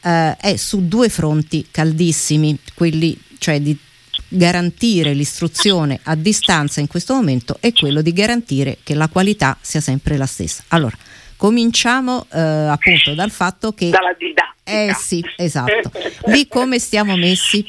eh, 0.03 0.37
è 0.37 0.57
su 0.57 0.89
due 0.89 1.09
fronti 1.09 1.69
caldissimi, 1.71 2.59
quelli 2.75 3.17
cioè 3.39 3.61
di 3.61 3.79
garantire 4.27 5.15
l'istruzione 5.15 6.01
a 6.03 6.17
distanza 6.17 6.81
in 6.81 6.89
questo 6.89 7.15
momento 7.15 7.59
e 7.61 7.73
quello 7.73 8.03
di 8.03 8.13
garantire 8.13 8.79
che 8.83 8.95
la 8.95 9.09
qualità 9.09 9.57
sia 9.61 9.81
sempre 9.81 10.17
la 10.17 10.27
stessa. 10.27 10.65
Allora, 10.69 10.97
cominciamo 11.41 12.27
eh, 12.35 12.39
appunto 12.39 13.15
dal 13.15 13.31
fatto 13.31 13.73
che... 13.73 13.89
Dalla 13.89 14.13
didattica. 14.13 14.53
Eh 14.63 14.93
sì, 14.93 15.25
esatto. 15.39 15.91
Lì 16.27 16.47
come 16.47 16.79
stiamo 16.79 17.17
messi? 17.17 17.65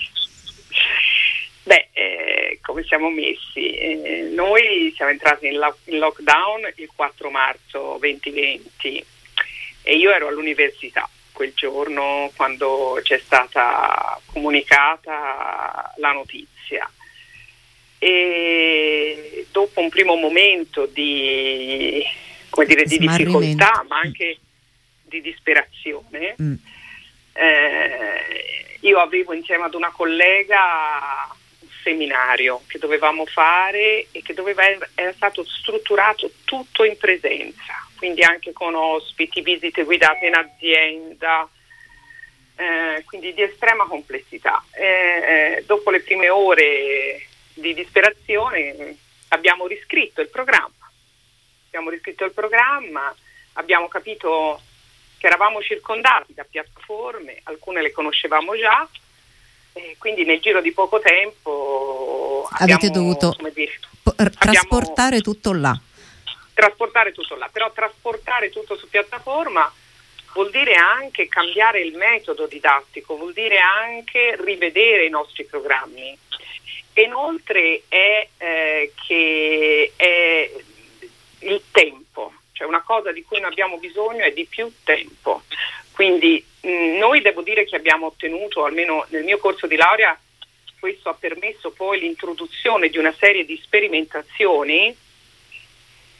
Beh, 1.64 1.88
eh, 1.94 2.60
come 2.62 2.84
siamo 2.84 3.10
messi? 3.10 3.74
Eh, 3.74 4.30
noi 4.36 4.92
siamo 4.94 5.12
entrati 5.12 5.48
in, 5.48 5.58
lo- 5.58 5.78
in 5.86 6.00
lockdown 6.00 6.70
il 6.76 6.90
4 6.94 7.30
marzo 7.30 7.96
2020 8.02 9.06
e 9.84 9.96
io 9.96 10.12
ero 10.12 10.28
all'università 10.28 11.10
quel 11.32 11.54
giorno 11.56 12.30
quando 12.36 13.00
c'è 13.02 13.22
stata 13.24 14.20
comunicata 14.26 15.94
la 15.96 16.12
notizia. 16.12 16.92
E 17.98 19.48
dopo 19.50 19.80
un 19.80 19.88
primo 19.88 20.16
momento 20.16 20.88
di, 20.88 22.04
dire, 22.66 22.84
di 22.84 22.98
difficoltà, 22.98 23.86
ma 23.88 24.00
anche 24.00 24.38
di 25.04 25.22
disperazione, 25.22 26.36
mm. 26.42 26.54
eh, 27.34 28.78
io 28.82 29.00
avevo 29.00 29.34
insieme 29.34 29.66
ad 29.66 29.74
una 29.74 29.92
collega 29.92 31.28
un 31.60 31.68
seminario 31.84 32.62
che 32.68 32.80
dovevamo 32.80 33.26
fare 33.26 34.08
e 34.12 34.22
che 34.22 34.34
doveva, 34.34 34.64
era 34.96 35.14
stato 35.14 35.44
strutturato 35.46 36.32
tutto 36.46 36.84
in 36.84 36.98
presenza 36.98 37.90
quindi 38.02 38.24
anche 38.24 38.52
con 38.52 38.74
ospiti, 38.74 39.42
visite 39.42 39.84
guidate 39.84 40.26
in 40.26 40.34
azienda, 40.34 41.48
eh, 42.56 43.04
quindi 43.06 43.32
di 43.32 43.44
estrema 43.44 43.86
complessità. 43.86 44.64
Eh, 44.72 44.86
eh, 45.58 45.64
dopo 45.68 45.92
le 45.92 46.02
prime 46.02 46.28
ore 46.28 47.28
di 47.54 47.76
disperazione 47.76 48.98
abbiamo 49.28 49.68
riscritto 49.68 50.20
il 50.20 50.30
programma, 50.30 50.81
abbiamo 51.72 51.90
riscritto 51.90 52.26
il 52.26 52.34
programma, 52.34 53.16
abbiamo 53.54 53.88
capito 53.88 54.62
che 55.18 55.28
eravamo 55.28 55.62
circondati 55.62 56.34
da 56.34 56.44
piattaforme, 56.44 57.40
alcune 57.44 57.82
le 57.82 57.92
conoscevamo 57.92 58.58
già, 58.58 58.86
quindi 59.98 60.26
nel 60.26 60.42
giro 60.42 60.60
di 60.60 60.74
poco 60.74 61.00
tempo 61.00 62.46
avete 62.52 62.88
abbiamo, 62.88 62.94
dovuto 62.94 63.38
dire, 63.54 63.80
trasportare 64.38 65.18
abbiamo, 65.18 65.22
tutto 65.22 65.54
là 65.54 65.80
trasportare 66.54 67.14
tutto 67.14 67.36
là, 67.36 67.48
però 67.50 67.72
trasportare 67.72 68.50
tutto 68.50 68.76
su 68.76 68.90
piattaforma 68.90 69.74
vuol 70.34 70.52
dire 70.52 70.74
anche 70.74 71.30
cambiare 71.30 71.80
il 71.80 71.96
metodo 71.96 72.48
didattico, 72.48 73.16
vuol 73.16 73.32
dire 73.32 73.60
anche 73.60 74.36
rivedere 74.44 75.06
i 75.06 75.10
nostri 75.10 75.46
programmi. 75.46 76.18
E 76.94 77.04
inoltre 77.04 77.84
è 77.88 78.28
eh, 78.38 78.92
che 79.08 79.94
è 79.96 80.52
il 81.42 81.62
tempo, 81.72 82.34
cioè 82.54 82.68
una 82.68 82.82
cosa 82.82 83.12
di 83.12 83.24
cui 83.24 83.40
noi 83.40 83.52
abbiamo 83.52 83.78
bisogno 83.78 84.24
è 84.24 84.32
di 84.32 84.46
più 84.46 84.72
tempo. 84.84 85.44
Quindi 85.92 86.44
mh, 86.62 86.98
noi 86.98 87.22
devo 87.22 87.42
dire 87.42 87.66
che 87.66 87.76
abbiamo 87.76 88.08
ottenuto, 88.08 88.66
almeno 88.66 89.06
nel 89.10 89.24
mio 89.24 89.38
corso 89.38 89.68
di 89.68 89.76
laurea, 89.76 90.18
questo 90.80 91.10
ha 91.10 91.14
permesso 91.14 91.72
poi 91.72 92.00
l'introduzione 92.00 92.90
di 92.90 92.98
una 92.98 93.14
serie 93.18 93.46
di 93.46 93.60
sperimentazioni 93.62 94.96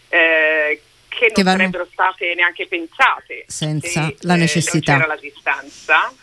eh, 0.10 0.82
che 1.08 1.26
non 1.26 1.34
che 1.34 1.44
sarebbero 1.44 1.88
state 1.92 2.34
neanche 2.36 2.68
pensate 2.68 3.46
senza 3.48 4.06
se, 4.08 4.16
la 4.22 4.36
necessità. 4.36 4.94
Eh, 4.94 4.98
non 4.98 5.02
c'era 5.02 5.14
la 5.16 5.20
distanza 5.20 6.14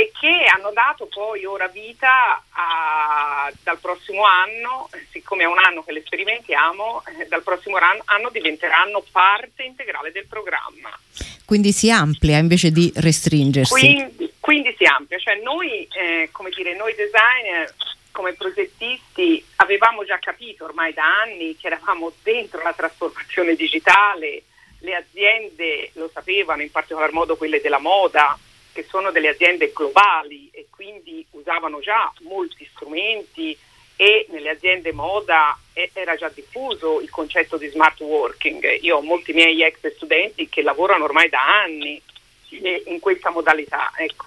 e 0.00 0.12
che 0.18 0.46
hanno 0.46 0.70
dato 0.72 1.06
poi 1.06 1.44
ora 1.44 1.68
vita 1.68 2.42
a, 2.48 3.52
dal 3.62 3.78
prossimo 3.78 4.24
anno, 4.24 4.88
siccome 5.10 5.42
è 5.42 5.46
un 5.46 5.58
anno 5.58 5.82
che 5.82 5.92
le 5.92 6.02
sperimentiamo, 6.02 7.02
eh, 7.20 7.26
dal 7.26 7.42
prossimo 7.42 7.76
anno, 7.76 8.00
anno, 8.06 8.30
diventeranno 8.30 9.04
parte 9.12 9.62
integrale 9.62 10.10
del 10.10 10.26
programma. 10.26 10.90
Quindi 11.44 11.72
si 11.72 11.90
amplia 11.90 12.38
invece 12.38 12.70
di 12.70 12.90
restringersi. 12.96 13.72
Quindi, 13.72 14.32
quindi 14.40 14.74
si 14.78 14.84
amplia, 14.84 15.18
cioè 15.18 15.38
noi, 15.42 15.86
eh, 15.92 16.30
come 16.32 16.48
dire, 16.48 16.74
noi 16.74 16.94
designer 16.94 17.74
come 18.10 18.32
progettisti 18.32 19.44
avevamo 19.56 20.04
già 20.04 20.18
capito 20.18 20.64
ormai 20.64 20.94
da 20.94 21.04
anni 21.22 21.56
che 21.56 21.66
eravamo 21.66 22.12
dentro 22.22 22.62
la 22.62 22.72
trasformazione 22.72 23.54
digitale, 23.54 24.44
le 24.78 24.94
aziende 24.94 25.90
lo 25.94 26.10
sapevano, 26.12 26.62
in 26.62 26.70
particolar 26.70 27.12
modo 27.12 27.36
quelle 27.36 27.60
della 27.60 27.78
moda, 27.78 28.38
che 28.80 28.86
sono 28.88 29.10
delle 29.10 29.28
aziende 29.28 29.72
globali 29.74 30.48
e 30.52 30.66
quindi 30.70 31.24
usavano 31.32 31.80
già 31.80 32.10
molti 32.20 32.66
strumenti 32.72 33.56
e 33.96 34.26
nelle 34.30 34.50
aziende 34.50 34.92
moda 34.92 35.58
era 35.74 36.16
già 36.16 36.30
diffuso 36.30 37.00
il 37.00 37.10
concetto 37.10 37.58
di 37.58 37.68
smart 37.68 38.00
working. 38.00 38.78
Io 38.80 38.96
ho 38.96 39.02
molti 39.02 39.34
miei 39.34 39.62
ex 39.62 39.94
studenti 39.94 40.48
che 40.48 40.62
lavorano 40.62 41.04
ormai 41.04 41.28
da 41.28 41.62
anni 41.62 42.00
in 42.86 42.98
questa 43.00 43.30
modalità. 43.30 43.92
Ecco. 43.96 44.24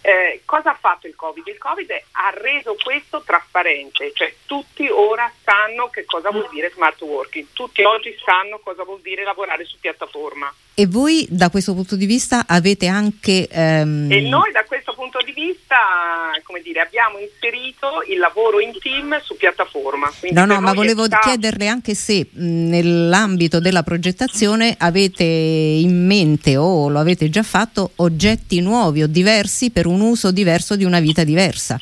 Eh, 0.00 0.42
cosa 0.44 0.70
ha 0.70 0.78
fatto 0.80 1.06
il 1.06 1.14
Covid? 1.14 1.46
Il 1.46 1.58
Covid 1.58 1.90
ha 1.90 2.30
reso 2.34 2.76
questo 2.82 3.22
trasparente, 3.24 4.12
cioè 4.14 4.32
tutti 4.46 4.88
ora 4.88 5.30
sanno 5.44 5.88
che 5.88 6.04
cosa 6.04 6.30
vuol 6.30 6.48
dire 6.50 6.70
smart 6.70 7.00
working, 7.00 7.48
tutti 7.52 7.82
oggi 7.82 8.16
sanno 8.24 8.60
cosa 8.62 8.84
vuol 8.84 9.00
dire 9.00 9.24
lavorare 9.24 9.64
su 9.64 9.76
piattaforma. 9.80 10.52
E 10.74 10.86
voi 10.86 11.26
da 11.28 11.50
questo 11.50 11.74
punto 11.74 11.96
di 11.96 12.06
vista 12.06 12.44
avete 12.46 12.86
anche... 12.86 13.48
Ehm... 13.50 14.08
E 14.12 14.20
noi 14.20 14.52
da 14.52 14.62
questo 14.64 14.94
punto 14.94 15.18
di 15.24 15.32
vista, 15.32 15.76
come 16.44 16.60
dire, 16.60 16.80
abbiamo 16.80 17.18
inserito 17.18 18.04
il 18.06 18.18
lavoro 18.18 18.60
in 18.60 18.78
team 18.78 19.20
su 19.20 19.36
piattaforma. 19.36 20.08
No, 20.30 20.44
no, 20.44 20.60
ma 20.60 20.72
volevo 20.72 21.06
sta... 21.06 21.18
chiederle 21.18 21.66
anche 21.66 21.96
se 21.96 22.28
mh, 22.30 22.68
nell'ambito 22.68 23.58
della 23.58 23.82
progettazione 23.82 24.76
avete 24.78 25.24
in 25.24 26.06
mente 26.06 26.56
o 26.56 26.88
lo 26.88 27.00
avete 27.00 27.28
già 27.28 27.42
fatto 27.42 27.90
oggetti 27.96 28.60
nuovi 28.60 29.02
o 29.02 29.08
diversi 29.08 29.72
per 29.72 29.86
un 29.86 29.97
uso 30.00 30.30
diverso 30.30 30.76
di 30.76 30.84
una 30.84 31.00
vita 31.00 31.24
diversa. 31.24 31.78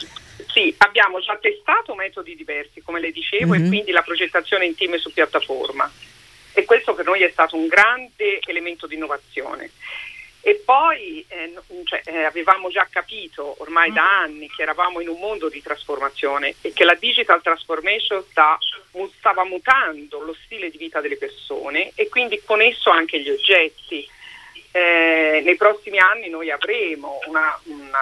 Sì, 0.52 0.74
abbiamo 0.78 1.20
già 1.20 1.36
testato 1.40 1.94
metodi 1.94 2.34
diversi, 2.34 2.80
come 2.82 3.00
le 3.00 3.12
dicevo, 3.12 3.52
mm-hmm. 3.52 3.60
e 3.60 3.62
mhm. 3.64 3.68
quindi 3.68 3.90
la 3.90 4.02
progettazione 4.02 4.66
in 4.66 4.74
team 4.74 4.96
su 4.96 5.12
piattaforma 5.12 5.90
e 6.56 6.64
questo 6.64 6.94
per 6.94 7.04
noi 7.04 7.22
è 7.22 7.28
stato 7.30 7.54
un 7.54 7.66
grande 7.66 8.40
elemento 8.46 8.86
di 8.86 8.94
innovazione. 8.94 9.70
E 10.40 10.62
poi 10.64 11.22
eh, 11.28 11.52
cioè, 11.84 12.00
eh, 12.04 12.22
avevamo 12.24 12.70
già 12.70 12.86
capito 12.88 13.56
ormai 13.58 13.92
da 13.92 14.20
anni 14.20 14.48
che 14.48 14.62
eravamo 14.62 15.00
in 15.00 15.08
un 15.08 15.18
mondo 15.18 15.50
di 15.50 15.60
trasformazione 15.60 16.54
e 16.62 16.72
che 16.72 16.84
la 16.84 16.94
digital 16.94 17.42
transformation 17.42 18.24
sta, 18.30 18.56
stava 19.18 19.44
mutando 19.44 20.20
lo 20.20 20.34
stile 20.44 20.70
di 20.70 20.78
vita 20.78 21.02
delle 21.02 21.18
persone 21.18 21.92
e 21.94 22.08
quindi 22.08 22.40
con 22.42 22.62
esso 22.62 22.88
anche 22.88 23.20
gli 23.20 23.28
oggetti. 23.28 24.08
Eh, 24.76 25.40
nei 25.42 25.56
prossimi 25.56 25.98
anni 25.98 26.28
noi 26.28 26.50
avremo 26.50 27.18
una, 27.28 27.58
una, 27.62 27.98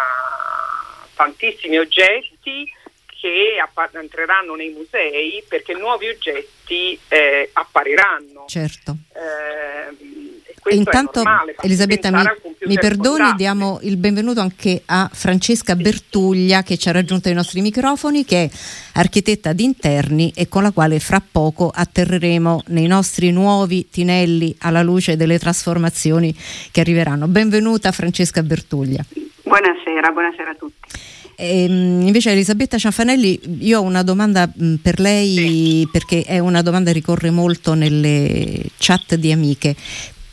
tantissimi 1.15 1.79
oggetti 1.79 2.69
che 3.07 3.63
app- 3.63 3.95
entreranno 3.95 4.57
nei 4.57 4.71
musei 4.71 5.45
perché 5.47 5.73
nuovi 5.73 6.09
oggetti 6.09 6.99
eh, 7.07 7.49
appariranno. 7.53 8.47
Certo. 8.49 8.97
Eh, 9.13 10.34
intanto, 10.71 11.21
è 11.21 11.25
normale. 11.25 11.57
Elisabetta, 11.61 12.11
mi, 12.11 12.23
mi 12.67 12.75
perdoni, 12.75 13.35
diamo 13.37 13.79
il 13.83 13.97
benvenuto 13.97 14.41
anche 14.41 14.83
a 14.87 15.11
Francesca 15.13 15.77
Bertuglia 15.77 16.63
che 16.63 16.77
ci 16.77 16.89
ha 16.89 16.93
raggiunto 16.93 17.29
ai 17.29 17.35
nostri 17.35 17.61
microfoni, 17.61 18.25
che 18.25 18.45
è 18.45 18.51
architetta 18.95 19.53
di 19.53 19.65
interni 19.65 20.33
e 20.35 20.49
con 20.49 20.63
la 20.63 20.71
quale 20.71 21.01
fra 21.01 21.21
poco 21.21 21.71
atterreremo 21.75 22.63
nei 22.69 22.87
nostri 22.87 23.31
nuovi 23.31 23.89
tinelli 23.91 24.55
alla 24.61 24.83
luce 24.83 25.17
delle 25.17 25.39
trasformazioni 25.39 26.35
che 26.71 26.81
arriveranno. 26.81 27.27
Benvenuta 27.29 27.93
Francesca 27.93 28.43
Bertuglia. 28.43 29.05
Buonasera, 29.43 30.11
buonasera 30.11 30.51
a 30.51 30.55
tutti. 30.55 31.13
E, 31.37 31.65
ehm, 31.65 32.03
invece 32.07 32.31
Elisabetta 32.31 32.79
Cianfanelli, 32.79 33.41
io 33.61 33.81
ho 33.81 33.83
una 33.83 34.03
domanda 34.03 34.47
mm, 34.47 34.77
per 34.77 35.01
lei 35.01 35.35
sì. 35.35 35.89
perché 35.91 36.23
è 36.23 36.39
una 36.39 36.63
domanda 36.63 36.91
che 36.91 36.97
ricorre 36.97 37.31
molto 37.31 37.75
nelle 37.75 38.71
chat 38.79 39.17
di 39.17 39.33
amiche. 39.33 39.75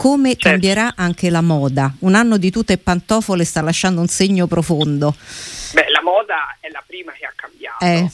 Come 0.01 0.29
certo. 0.29 0.49
cambierà 0.49 0.93
anche 0.97 1.29
la 1.29 1.41
moda? 1.41 1.93
Un 1.99 2.15
anno 2.15 2.37
di 2.37 2.49
tutte 2.49 2.79
pantofole 2.79 3.45
sta 3.45 3.61
lasciando 3.61 4.01
un 4.01 4.07
segno 4.07 4.47
profondo. 4.47 5.13
Beh, 5.73 5.89
la 5.89 6.01
moda 6.01 6.57
è 6.59 6.69
la 6.69 6.81
prima 6.83 7.11
che 7.11 7.23
ha 7.23 7.33
cambiato. 7.35 7.85
Eh. 7.85 8.09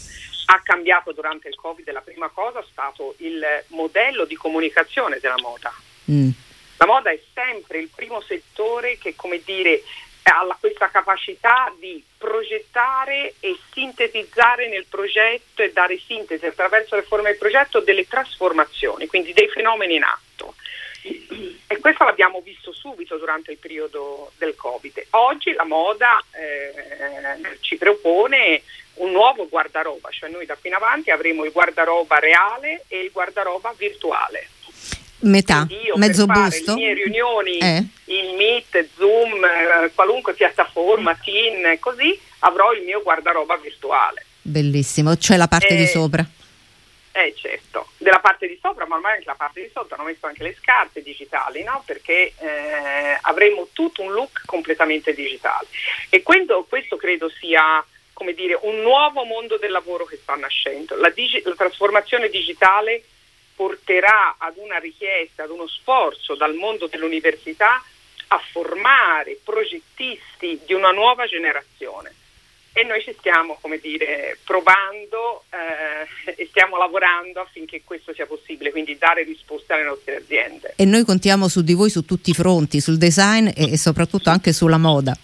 Ha 0.48 0.62
cambiato 0.64 1.14
durante 1.14 1.48
il 1.48 1.56
Covid, 1.56 1.90
la 1.94 2.02
prima 2.02 2.28
cosa 2.28 2.60
è 2.60 2.66
stato 2.70 3.16
il 3.20 3.42
modello 3.68 4.26
di 4.26 4.36
comunicazione 4.36 5.20
della 5.22 5.40
moda. 5.42 5.74
Mm. 6.12 6.30
La 6.76 6.86
moda 6.86 7.10
è 7.10 7.22
sempre 7.34 7.80
il 7.80 7.90
primo 7.96 8.20
settore 8.20 8.98
che, 8.98 9.16
come 9.16 9.42
dire, 9.46 9.82
ha 10.24 10.58
questa 10.60 10.90
capacità 10.90 11.74
di 11.80 12.04
progettare 12.18 13.36
e 13.40 13.58
sintetizzare 13.72 14.68
nel 14.68 14.88
progetto 14.90 15.62
e 15.62 15.72
dare 15.72 15.98
sintesi 16.06 16.46
attraverso 16.46 16.98
le 16.98 17.04
forme 17.04 17.30
del 17.30 17.40
progetto 17.40 17.80
delle 17.80 18.06
trasformazioni, 18.06 19.08
quindi 19.08 19.32
dei 19.32 19.48
fenomeni 19.48 19.96
in 19.96 20.04
atto. 20.04 20.56
E 21.68 21.80
questo 21.80 22.04
l'abbiamo 22.04 22.42
visto 22.42 22.72
subito 22.72 23.18
durante 23.18 23.52
il 23.52 23.58
periodo 23.58 24.32
del 24.38 24.56
Covid. 24.56 25.08
Oggi 25.12 25.54
la 25.54 25.66
moda 25.66 26.24
eh, 26.32 27.58
ci 27.62 27.78
propone 27.78 28.62
un 28.96 29.12
nuovo 29.12 29.48
guardaroba, 29.48 30.10
cioè 30.10 30.30
noi 30.30 30.46
da 30.46 30.56
qui 30.56 30.70
in 30.70 30.76
avanti 30.76 31.12
avremo 31.12 31.44
il 31.44 31.52
guardaroba 31.52 32.20
reale 32.20 32.86
e 32.88 33.00
il 33.00 33.12
guardaroba 33.12 33.74
virtuale 33.78 34.50
metà, 35.20 35.68
mezzo 35.96 36.26
busto. 36.26 36.74
Le 36.74 36.80
mie 36.80 36.94
riunioni 36.94 37.58
eh. 37.58 37.86
in 38.06 38.36
Meet, 38.36 38.88
Zoom, 38.96 39.44
eh, 39.44 39.92
qualunque 39.94 40.34
piattaforma, 40.34 41.16
Team, 41.16 41.80
così 41.80 42.18
avrò 42.40 42.74
il 42.74 42.84
mio 42.84 43.02
guardaroba 43.02 43.58
virtuale. 43.58 44.26
Bellissimo, 44.42 45.16
c'è 45.16 45.38
la 45.38 45.48
parte 45.48 45.70
eh, 45.70 45.78
di 45.78 45.88
sopra. 45.88 46.26
Eh 47.18 47.34
certo, 47.36 47.88
della 47.98 48.20
parte 48.20 48.46
di 48.48 48.60
sopra, 48.62 48.86
ma 48.86 48.94
ormai 48.94 49.14
anche 49.14 49.26
la 49.26 49.34
parte 49.34 49.60
di 49.60 49.72
sotto 49.74 49.96
hanno 49.96 50.04
messo 50.04 50.28
anche 50.28 50.44
le 50.44 50.54
scarpe 50.54 51.02
digitali, 51.02 51.64
no? 51.64 51.82
Perché 51.84 52.34
eh, 52.38 53.18
avremo 53.22 53.70
tutto 53.74 54.04
un 54.04 54.12
look 54.12 54.44
completamente 54.46 55.16
digitale. 55.16 55.66
E 56.12 56.22
questo, 56.22 56.64
questo 56.70 56.96
credo 56.96 57.28
sia 57.28 57.84
come 58.14 58.34
dire, 58.34 58.60
un 58.62 58.82
nuovo 58.82 59.24
mondo 59.24 59.58
del 59.58 59.72
lavoro 59.72 60.06
che 60.06 60.18
sta 60.18 60.36
nascendo. 60.36 60.96
La, 60.96 61.10
digi- 61.10 61.42
la 61.44 61.56
trasformazione 61.56 62.30
digitale 62.30 63.04
porterà 63.56 64.36
ad 64.38 64.58
una 64.58 64.78
richiesta, 64.78 65.44
ad 65.44 65.50
uno 65.50 65.68
sforzo 65.68 66.36
dal 66.36 66.54
mondo 66.54 66.86
dell'università 66.86 67.84
a 68.28 68.38
formare 68.52 69.40
progettisti 69.44 70.60
di 70.66 70.74
una 70.74 70.92
nuova 70.92 71.26
generazione. 71.26 72.14
E 72.78 72.84
noi 72.84 73.02
ci 73.02 73.12
stiamo, 73.18 73.58
come 73.60 73.80
dire, 73.80 74.38
provando 74.44 75.46
eh, 75.50 76.34
e 76.36 76.46
stiamo 76.48 76.78
lavorando 76.78 77.42
affinché 77.42 77.82
questo 77.84 78.14
sia 78.14 78.28
possibile, 78.28 78.70
quindi 78.70 78.96
dare 79.00 79.24
risposte 79.24 79.74
alle 79.74 79.86
nostre 79.86 80.18
aziende. 80.18 80.74
E 80.76 80.86
noi 80.86 81.04
contiamo 81.04 81.48
su 81.48 81.64
di 81.64 81.74
voi 81.74 81.90
su 81.90 82.06
tutti 82.06 82.30
i 82.30 82.34
fronti, 82.36 82.80
sul 82.80 82.98
design 82.98 83.48
e, 83.48 83.72
e 83.72 83.78
soprattutto 83.78 84.30
anche 84.30 84.54
sulla 84.54 84.78
moda. 84.78 85.18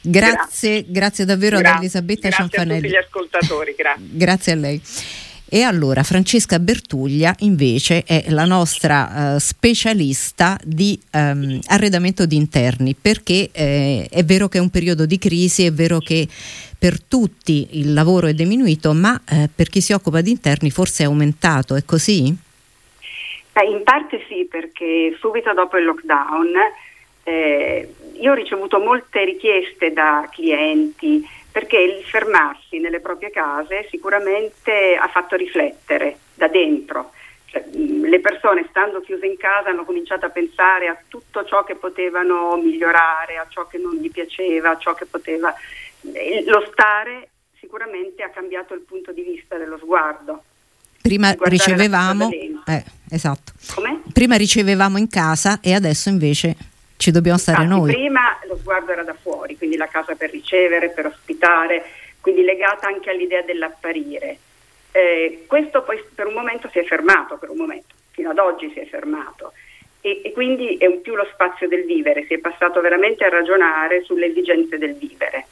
Grazie, 0.00 0.32
grazie, 0.32 0.84
grazie 0.88 1.24
davvero 1.24 1.58
grazie, 1.58 1.76
ad 1.76 1.82
Elisabetta 1.82 2.28
grazie 2.28 2.48
Cianfanelli. 2.48 2.88
Grazie 2.88 2.98
a 2.98 3.02
tutti 3.02 3.18
gli 3.20 3.36
ascoltatori, 3.36 3.74
grazie. 3.76 4.06
grazie 4.10 4.52
a 4.52 4.56
lei. 4.56 4.82
E 5.50 5.62
allora 5.62 6.02
Francesca 6.02 6.58
Bertuglia 6.58 7.34
invece 7.38 8.02
è 8.04 8.24
la 8.28 8.44
nostra 8.44 9.34
uh, 9.34 9.38
specialista 9.38 10.58
di 10.62 11.00
um, 11.12 11.58
arredamento 11.68 12.26
di 12.26 12.36
interni 12.36 12.94
perché 12.94 13.48
eh, 13.50 14.06
è 14.10 14.24
vero 14.24 14.48
che 14.48 14.58
è 14.58 14.60
un 14.60 14.68
periodo 14.68 15.06
di 15.06 15.16
crisi, 15.16 15.64
è 15.64 15.72
vero 15.72 16.00
che 16.00 16.28
per 16.78 17.02
tutti 17.02 17.68
il 17.72 17.92
lavoro 17.92 18.28
è 18.28 18.34
diminuito, 18.34 18.92
ma 18.92 19.20
eh, 19.28 19.48
per 19.54 19.68
chi 19.68 19.80
si 19.80 19.92
occupa 19.92 20.20
di 20.20 20.30
interni 20.30 20.70
forse 20.70 21.02
è 21.02 21.06
aumentato, 21.06 21.74
è 21.74 21.84
così? 21.84 22.46
in 23.60 23.82
parte 23.82 24.24
sì, 24.28 24.46
perché 24.48 25.16
subito 25.18 25.52
dopo 25.52 25.76
il 25.78 25.84
lockdown 25.84 26.54
eh, 27.24 27.92
io 28.20 28.30
ho 28.30 28.34
ricevuto 28.34 28.78
molte 28.78 29.24
richieste 29.24 29.92
da 29.92 30.28
clienti 30.32 31.26
perché 31.50 31.78
il 31.78 32.04
fermarsi 32.04 32.78
nelle 32.78 33.00
proprie 33.00 33.30
case 33.30 33.86
sicuramente 33.90 34.96
ha 34.96 35.08
fatto 35.08 35.34
riflettere 35.36 36.18
da 36.34 36.48
dentro. 36.48 37.12
Cioè, 37.46 37.64
le 37.72 38.20
persone 38.20 38.66
stando 38.68 39.00
chiuse 39.00 39.26
in 39.26 39.36
casa 39.36 39.70
hanno 39.70 39.84
cominciato 39.84 40.26
a 40.26 40.30
pensare 40.30 40.86
a 40.86 40.98
tutto 41.08 41.44
ciò 41.44 41.64
che 41.64 41.74
potevano 41.74 42.56
migliorare, 42.56 43.38
a 43.38 43.46
ciò 43.48 43.66
che 43.66 43.78
non 43.78 43.94
gli 43.94 44.10
piaceva, 44.10 44.70
a 44.70 44.78
ciò 44.78 44.94
che 44.94 45.06
poteva... 45.06 45.54
Lo 46.02 46.66
stare 46.70 47.30
sicuramente 47.58 48.22
ha 48.22 48.30
cambiato 48.30 48.74
il 48.74 48.80
punto 48.80 49.12
di 49.12 49.22
vista 49.22 49.56
dello 49.56 49.78
sguardo. 49.78 50.42
Prima 51.00 51.34
ricevevamo, 51.38 52.30
eh, 52.30 52.84
esatto. 53.10 53.52
Prima 54.12 54.36
ricevevamo 54.36 54.98
in 54.98 55.08
casa 55.08 55.60
e 55.62 55.74
adesso 55.74 56.08
invece 56.08 56.56
ci 56.96 57.10
dobbiamo 57.10 57.38
stare 57.38 57.62
Infatti, 57.62 57.80
noi. 57.80 57.92
Prima 57.92 58.38
lo 58.46 58.56
sguardo 58.56 58.92
era 58.92 59.04
da 59.04 59.14
fuori, 59.14 59.56
quindi 59.56 59.76
la 59.76 59.86
casa 59.86 60.14
per 60.14 60.30
ricevere, 60.30 60.90
per 60.90 61.06
ospitare, 61.06 61.84
quindi 62.20 62.42
legata 62.42 62.88
anche 62.88 63.10
all'idea 63.10 63.42
dell'apparire. 63.42 64.38
Eh, 64.90 65.44
questo 65.46 65.82
poi 65.82 66.02
per 66.14 66.26
un 66.26 66.34
momento 66.34 66.68
si 66.70 66.78
è 66.78 66.84
fermato, 66.84 67.36
per 67.36 67.50
un 67.50 67.56
momento, 67.56 67.94
fino 68.10 68.30
ad 68.30 68.38
oggi 68.38 68.70
si 68.72 68.80
è 68.80 68.86
fermato. 68.86 69.52
E, 70.00 70.22
e 70.24 70.32
quindi 70.32 70.76
è 70.76 70.86
un 70.86 71.00
più 71.00 71.14
lo 71.14 71.26
spazio 71.32 71.68
del 71.68 71.84
vivere, 71.84 72.24
si 72.26 72.34
è 72.34 72.38
passato 72.38 72.80
veramente 72.80 73.24
a 73.24 73.28
ragionare 73.28 74.02
sulle 74.02 74.26
esigenze 74.26 74.78
del 74.78 74.94
vivere. 74.94 75.46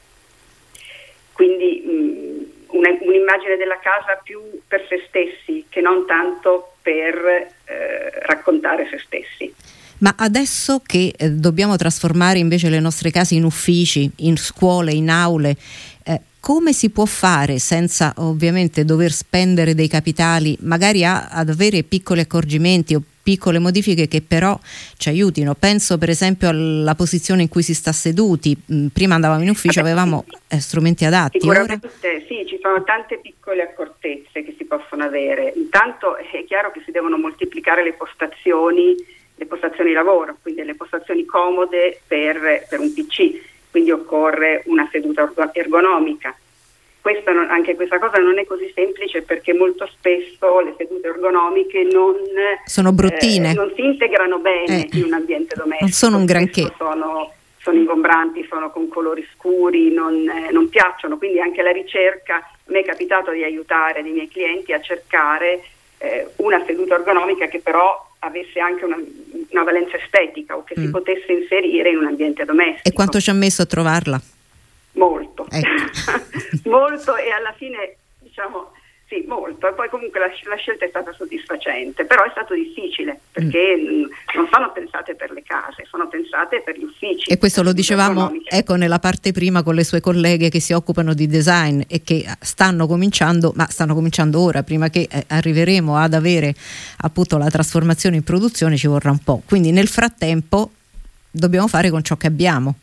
Quindi 1.37 1.83
mh, 1.85 2.75
una, 2.77 2.89
un'immagine 2.99 3.57
della 3.57 3.77
casa 3.77 4.19
più 4.23 4.41
per 4.67 4.83
se 4.89 5.03
stessi 5.07 5.65
che 5.69 5.81
non 5.81 6.07
tanto 6.07 6.73
per 6.81 7.13
eh, 7.13 8.09
raccontare 8.25 8.87
se 8.89 8.97
stessi. 8.97 9.53
Ma 9.99 10.15
adesso 10.17 10.81
che 10.83 11.13
eh, 11.15 11.29
dobbiamo 11.29 11.75
trasformare 11.75 12.39
invece 12.39 12.69
le 12.69 12.79
nostre 12.79 13.11
case 13.11 13.35
in 13.35 13.43
uffici, 13.43 14.09
in 14.17 14.35
scuole, 14.35 14.93
in 14.93 15.09
aule, 15.09 15.55
eh, 16.03 16.21
come 16.39 16.73
si 16.73 16.89
può 16.89 17.05
fare 17.05 17.59
senza 17.59 18.13
ovviamente 18.17 18.83
dover 18.83 19.11
spendere 19.11 19.75
dei 19.75 19.87
capitali, 19.87 20.57
magari 20.61 21.05
a, 21.05 21.27
ad 21.27 21.49
avere 21.49 21.83
piccoli 21.83 22.21
accorgimenti 22.21 22.95
o 22.95 23.01
piccole 23.27 23.59
modifiche 23.59 24.07
che 24.07 24.21
però 24.25 24.57
ci 24.95 25.09
aiutino. 25.09 25.53
Penso 25.53 25.97
per 25.97 26.09
esempio 26.09 26.47
alla 26.47 26.95
posizione 26.95 27.41
in 27.41 27.49
cui 27.49 27.61
si 27.61 27.73
sta 27.73 27.91
seduti. 27.91 28.55
Mm, 28.71 28.87
prima 28.87 29.15
andavamo 29.15 29.43
in 29.43 29.49
ufficio, 29.49 29.81
avevamo 29.81 30.23
eh, 30.47 30.61
strumenti 30.61 31.03
adatti. 31.03 31.41
Sicuramente 31.41 31.87
ora... 31.87 32.19
sì, 32.25 32.45
ci 32.47 32.57
sono 32.61 32.81
tante 32.85 33.19
piccole 33.19 33.63
accortezze 33.63 34.45
che 34.45 34.55
si 34.57 34.63
possono 34.63 35.03
avere. 35.03 35.51
Intanto 35.57 36.15
è 36.15 36.45
chiaro 36.45 36.71
che 36.71 36.81
si 36.85 36.91
devono 36.91 37.17
moltiplicare 37.17 37.83
le 37.83 37.91
postazioni 37.91 38.95
le 39.39 39.45
postazioni 39.45 39.91
lavoro, 39.91 40.37
quindi 40.41 40.63
le 40.63 40.73
postazioni 40.73 41.23
comode 41.23 41.99
per, 42.07 42.65
per 42.67 42.79
un 42.79 42.91
PC, 42.91 43.39
quindi 43.69 43.91
occorre 43.91 44.63
una 44.65 44.87
seduta 44.89 45.29
ergonomica. 45.53 46.35
Questo 47.07 47.31
non, 47.31 47.49
anche 47.49 47.73
questa 47.75 47.99
cosa 47.99 48.17
non 48.17 48.37
è 48.37 48.43
così 48.43 48.69
semplice 48.75 49.21
perché 49.21 49.53
molto 49.53 49.87
spesso 49.87 50.59
le 50.59 50.73
sedute 50.77 51.07
ergonomiche 51.07 51.83
non, 51.83 52.15
sono 52.65 52.91
bruttine. 52.91 53.51
Eh, 53.51 53.53
non 53.53 53.71
si 53.77 53.85
integrano 53.85 54.39
bene 54.39 54.89
eh, 54.89 54.97
in 54.97 55.05
un 55.05 55.13
ambiente 55.13 55.55
domestico. 55.55 55.85
Non 55.85 55.93
sono 55.93 56.17
un 56.17 56.25
granché. 56.25 56.69
Sono, 56.77 57.31
sono 57.59 57.77
ingombranti, 57.77 58.45
sono 58.49 58.71
con 58.71 58.89
colori 58.89 59.25
scuri, 59.33 59.93
non, 59.93 60.15
eh, 60.27 60.51
non 60.51 60.67
piacciono, 60.67 61.17
quindi 61.17 61.39
anche 61.39 61.61
la 61.61 61.71
ricerca, 61.71 62.35
a 62.39 62.49
me 62.65 62.81
è 62.81 62.83
capitato 62.83 63.31
di 63.31 63.41
aiutare 63.41 64.03
dei 64.03 64.11
miei 64.11 64.27
clienti 64.27 64.73
a 64.73 64.81
cercare 64.81 65.63
eh, 65.99 66.27
una 66.39 66.61
seduta 66.65 66.95
ergonomica 66.95 67.47
che 67.47 67.59
però 67.59 68.05
avesse 68.19 68.59
anche 68.59 68.83
una, 68.83 68.97
una 69.51 69.63
valenza 69.63 69.95
estetica 69.95 70.57
o 70.57 70.65
che 70.65 70.77
mm. 70.77 70.83
si 70.83 70.89
potesse 70.89 71.31
inserire 71.31 71.89
in 71.89 71.99
un 71.99 72.07
ambiente 72.07 72.43
domestico. 72.43 72.89
E 72.89 72.91
quanto 72.91 73.21
ci 73.21 73.29
ha 73.29 73.33
messo 73.33 73.61
a 73.61 73.65
trovarla? 73.65 74.21
Molto, 74.97 75.47
ecco. 75.49 76.69
molto 76.69 77.15
e 77.15 77.29
alla 77.31 77.53
fine 77.53 77.95
diciamo 78.19 78.71
sì, 79.07 79.23
molto. 79.25 79.69
E 79.69 79.73
poi 79.73 79.87
comunque 79.87 80.19
la, 80.19 80.27
la, 80.49 80.57
scelta 80.57 80.83
è 80.83 80.89
stata 80.89 81.13
soddisfacente, 81.13 82.03
però 82.03 82.25
è 82.25 82.29
stato 82.31 82.53
difficile 82.53 83.17
perché 83.31 83.77
mm. 83.77 84.35
non 84.35 84.49
sono 84.51 84.69
pensate 84.73 85.15
per 85.15 85.31
le 85.31 85.43
case, 85.43 85.85
sono 85.89 86.09
pensate 86.09 86.61
per 86.61 86.77
gli 86.77 86.83
uffici. 86.83 87.29
E 87.29 87.37
questo 87.37 87.63
lo 87.63 87.71
dicevamo 87.71 88.33
ecco, 88.43 88.75
nella 88.75 88.99
parte 88.99 89.31
prima 89.31 89.63
con 89.63 89.75
le 89.75 89.85
sue 89.85 90.01
colleghe 90.01 90.49
che 90.49 90.59
si 90.59 90.73
occupano 90.73 91.13
di 91.13 91.25
design 91.25 91.83
e 91.87 92.01
che 92.03 92.25
stanno 92.41 92.85
cominciando, 92.85 93.53
ma 93.55 93.65
stanno 93.69 93.93
cominciando 93.93 94.41
ora, 94.41 94.63
prima 94.63 94.89
che 94.89 95.07
eh, 95.09 95.23
arriveremo 95.25 95.95
ad 95.95 96.13
avere 96.13 96.53
appunto 96.97 97.37
la 97.37 97.49
trasformazione 97.49 98.17
in 98.17 98.23
produzione 98.23 98.75
ci 98.75 98.87
vorrà 98.87 99.11
un 99.11 99.23
po'. 99.23 99.41
Quindi 99.45 99.71
nel 99.71 99.87
frattempo 99.87 100.71
dobbiamo 101.31 101.69
fare 101.69 101.89
con 101.89 102.03
ciò 102.03 102.17
che 102.17 102.27
abbiamo. 102.27 102.75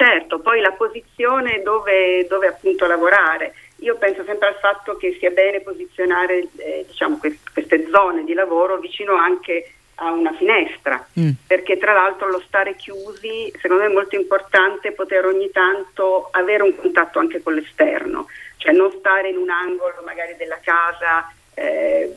Certo, 0.00 0.38
poi 0.38 0.62
la 0.62 0.72
posizione 0.72 1.60
dove, 1.62 2.26
dove 2.26 2.46
appunto 2.46 2.86
lavorare. 2.86 3.52
Io 3.80 3.96
penso 3.96 4.24
sempre 4.24 4.48
al 4.48 4.54
fatto 4.54 4.96
che 4.96 5.14
sia 5.20 5.28
bene 5.28 5.60
posizionare 5.60 6.48
eh, 6.56 6.86
diciamo, 6.88 7.18
queste 7.18 7.86
zone 7.92 8.24
di 8.24 8.32
lavoro 8.32 8.78
vicino 8.78 9.14
anche 9.14 9.72
a 9.96 10.10
una 10.10 10.32
finestra, 10.32 11.06
mm. 11.20 11.30
perché 11.46 11.76
tra 11.76 11.92
l'altro 11.92 12.30
lo 12.30 12.42
stare 12.46 12.76
chiusi, 12.76 13.52
secondo 13.60 13.82
me 13.82 13.90
è 13.90 13.92
molto 13.92 14.16
importante 14.16 14.92
poter 14.92 15.26
ogni 15.26 15.50
tanto 15.50 16.28
avere 16.30 16.62
un 16.62 16.74
contatto 16.74 17.18
anche 17.18 17.42
con 17.42 17.52
l'esterno, 17.52 18.26
cioè 18.56 18.72
non 18.72 18.90
stare 18.98 19.28
in 19.28 19.36
un 19.36 19.50
angolo 19.50 20.00
magari 20.02 20.34
della 20.38 20.60
casa 20.62 21.30
eh, 21.52 22.10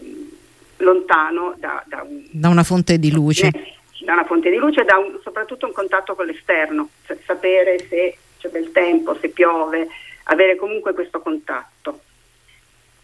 lontano 0.78 1.54
da, 1.58 1.84
da, 1.86 2.02
un, 2.08 2.24
da, 2.32 2.48
una 2.48 2.64
fonte 2.64 2.98
di 2.98 3.12
luce. 3.12 3.48
Eh, 3.48 3.74
da 4.04 4.14
una 4.14 4.26
fonte 4.26 4.50
di 4.50 4.58
luce 4.58 4.82
e 4.82 4.86
da 4.86 4.98
un, 4.98 5.20
soprattutto 5.22 5.66
un 5.66 5.74
contatto 5.74 6.16
con 6.16 6.26
l'esterno, 6.26 6.90
cioè 7.06 7.18
sapere 7.26 7.86
se 7.90 8.18
c'è 8.38 8.50
bel 8.50 8.72
tempo, 8.72 9.18
se 9.20 9.30
piove, 9.30 9.88
avere 10.26 10.56
comunque 10.56 10.94
questo 10.94 11.20
contatto. 11.22 12.02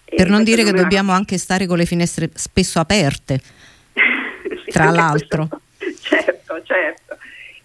Per 0.05 0.27
e 0.27 0.29
non 0.29 0.43
dire 0.43 0.63
che 0.63 0.71
dobbiamo 0.71 1.11
anche 1.11 1.37
stare 1.37 1.67
con 1.67 1.77
le 1.77 1.85
finestre 1.85 2.29
spesso 2.33 2.79
aperte 2.79 3.39
tra 4.69 4.89
l'altro. 4.89 5.47
Questo, 5.77 6.01
certo, 6.01 6.63
certo. 6.63 7.17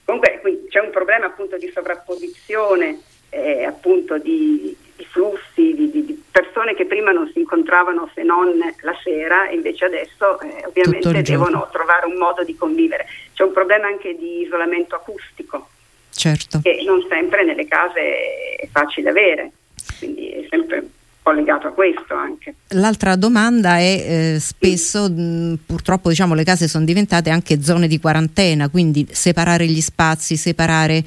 Comunque 0.04 0.40
c'è 0.68 0.80
un 0.80 0.90
problema 0.90 1.26
appunto 1.26 1.56
di 1.56 1.70
sovrapposizione, 1.74 3.00
eh, 3.30 3.64
appunto 3.64 4.18
di, 4.18 4.76
di 5.04 5.10
flussi, 5.10 5.74
di, 5.74 5.90
di, 5.90 6.22
persone 6.30 6.74
che 6.74 6.86
prima 6.86 7.12
non 7.12 7.30
si 7.32 7.40
incontravano 7.40 8.10
se 8.14 8.22
non 8.22 8.58
la 8.80 8.98
sera 9.02 9.48
e 9.48 9.54
invece 9.54 9.84
adesso 9.84 10.40
eh, 10.40 10.64
ovviamente 10.66 11.22
devono 11.22 11.68
trovare 11.70 12.06
un 12.06 12.16
modo 12.16 12.42
di 12.42 12.56
convivere. 12.56 13.06
C'è 13.34 13.44
un 13.44 13.52
problema 13.52 13.86
anche 13.86 14.16
di 14.16 14.42
isolamento 14.42 14.94
acustico, 14.96 15.68
certo. 16.10 16.60
che 16.62 16.82
non 16.84 17.04
sempre 17.08 17.44
nelle 17.44 17.66
case 17.66 18.56
è 18.56 18.68
facile 18.70 19.10
avere, 19.10 19.52
quindi 19.98 20.30
è 20.30 20.46
sempre 20.48 20.88
po' 21.24 21.32
legato 21.32 21.68
a 21.68 21.70
questo 21.70 22.14
anche. 22.14 22.54
L'altra 22.68 23.16
domanda 23.16 23.78
è 23.78 24.34
eh, 24.34 24.40
spesso 24.40 25.08
mh, 25.08 25.60
purtroppo 25.64 26.10
diciamo, 26.10 26.34
le 26.34 26.44
case 26.44 26.68
sono 26.68 26.84
diventate 26.84 27.30
anche 27.30 27.62
zone 27.62 27.88
di 27.88 27.98
quarantena, 27.98 28.68
quindi 28.68 29.08
separare 29.10 29.66
gli 29.66 29.80
spazi, 29.80 30.36
separare 30.36 31.02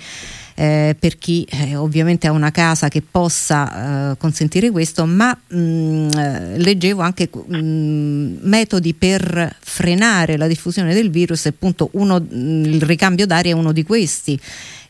eh, 0.59 0.95
per 0.99 1.19
chi 1.19 1.47
eh, 1.47 1.75
ovviamente 1.75 2.25
ha 2.25 2.31
una 2.31 2.49
casa 2.49 2.87
che 2.87 3.03
possa 3.03 4.13
eh, 4.13 4.17
consentire 4.17 4.71
questo, 4.71 5.05
ma 5.05 5.29
mh, 5.47 5.55
eh, 6.17 6.57
leggevo 6.57 7.01
anche 7.01 7.29
mh, 7.31 8.39
metodi 8.41 8.95
per 8.95 9.55
frenare 9.59 10.35
la 10.35 10.47
diffusione 10.47 10.95
del 10.95 11.11
virus, 11.11 11.45
appunto 11.45 11.89
uno, 11.91 12.15
il 12.17 12.81
ricambio 12.81 13.27
d'aria 13.27 13.51
è 13.51 13.55
uno 13.55 13.71
di 13.71 13.83
questi 13.83 14.39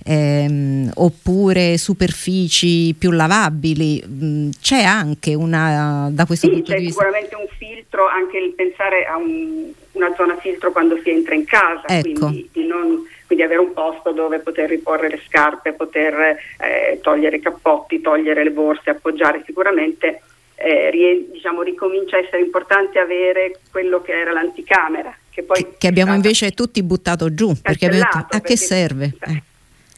ehm, 0.06 0.92
oppure 0.96 1.78
superfici 1.78 2.96
più 2.98 3.12
lavabili, 3.12 4.02
mm, 4.08 4.50
c'è 4.62 4.82
anche 4.84 5.34
una 5.34 6.10
da 6.12 6.26
questo 6.26 6.48
sì, 6.48 6.54
punto 6.54 6.72
di 6.72 6.86
vista. 6.86 7.04
sicuramente 7.04 7.36
un 7.36 7.48
filtro, 7.58 8.08
anche 8.08 8.38
il 8.38 8.54
pensare 8.54 9.06
a 9.06 9.18
un, 9.18 9.70
una 9.92 10.14
zona 10.16 10.38
filtro 10.38 10.72
quando 10.72 10.98
si 11.04 11.10
entra 11.10 11.36
in 11.36 11.44
casa, 11.44 11.88
ecco. 11.88 12.28
quindi, 12.28 12.50
di 12.54 12.66
non, 12.66 13.06
quindi 13.28 13.44
avere 13.44 13.60
un 13.60 13.74
posto 13.74 14.12
dove 14.14 14.40
poter 14.40 14.70
riporre 14.70 15.10
le 15.10 15.22
scarpe, 15.28 15.74
poter 15.74 16.38
eh, 16.60 17.00
togliere 17.02 17.36
i 17.36 17.42
cappotti, 17.42 18.00
togliere 18.00 18.44
le 18.44 18.52
borse, 18.52 18.90
appoggiare 18.90 19.44
sicuramente. 19.46 20.22
Eh, 20.56 20.90
rie, 20.90 21.28
diciamo, 21.30 21.62
ricomincia 21.62 22.16
a 22.16 22.20
essere 22.20 22.42
importante 22.42 22.98
avere 22.98 23.60
quello 23.70 24.02
che 24.02 24.14
era 24.14 24.32
l'anticamera. 24.32 25.16
Che, 25.30 25.44
poi 25.44 25.76
che 25.78 25.88
abbiamo 25.88 26.16
invece 26.16 26.52
tutti 26.52 26.82
buttato 26.82 27.32
giù 27.32 27.54
perché 27.62 27.86
avete, 27.86 28.08
a 28.10 28.26
perché, 28.28 28.54
che 28.54 28.58
serve? 28.58 29.14
Eh. 29.20 29.44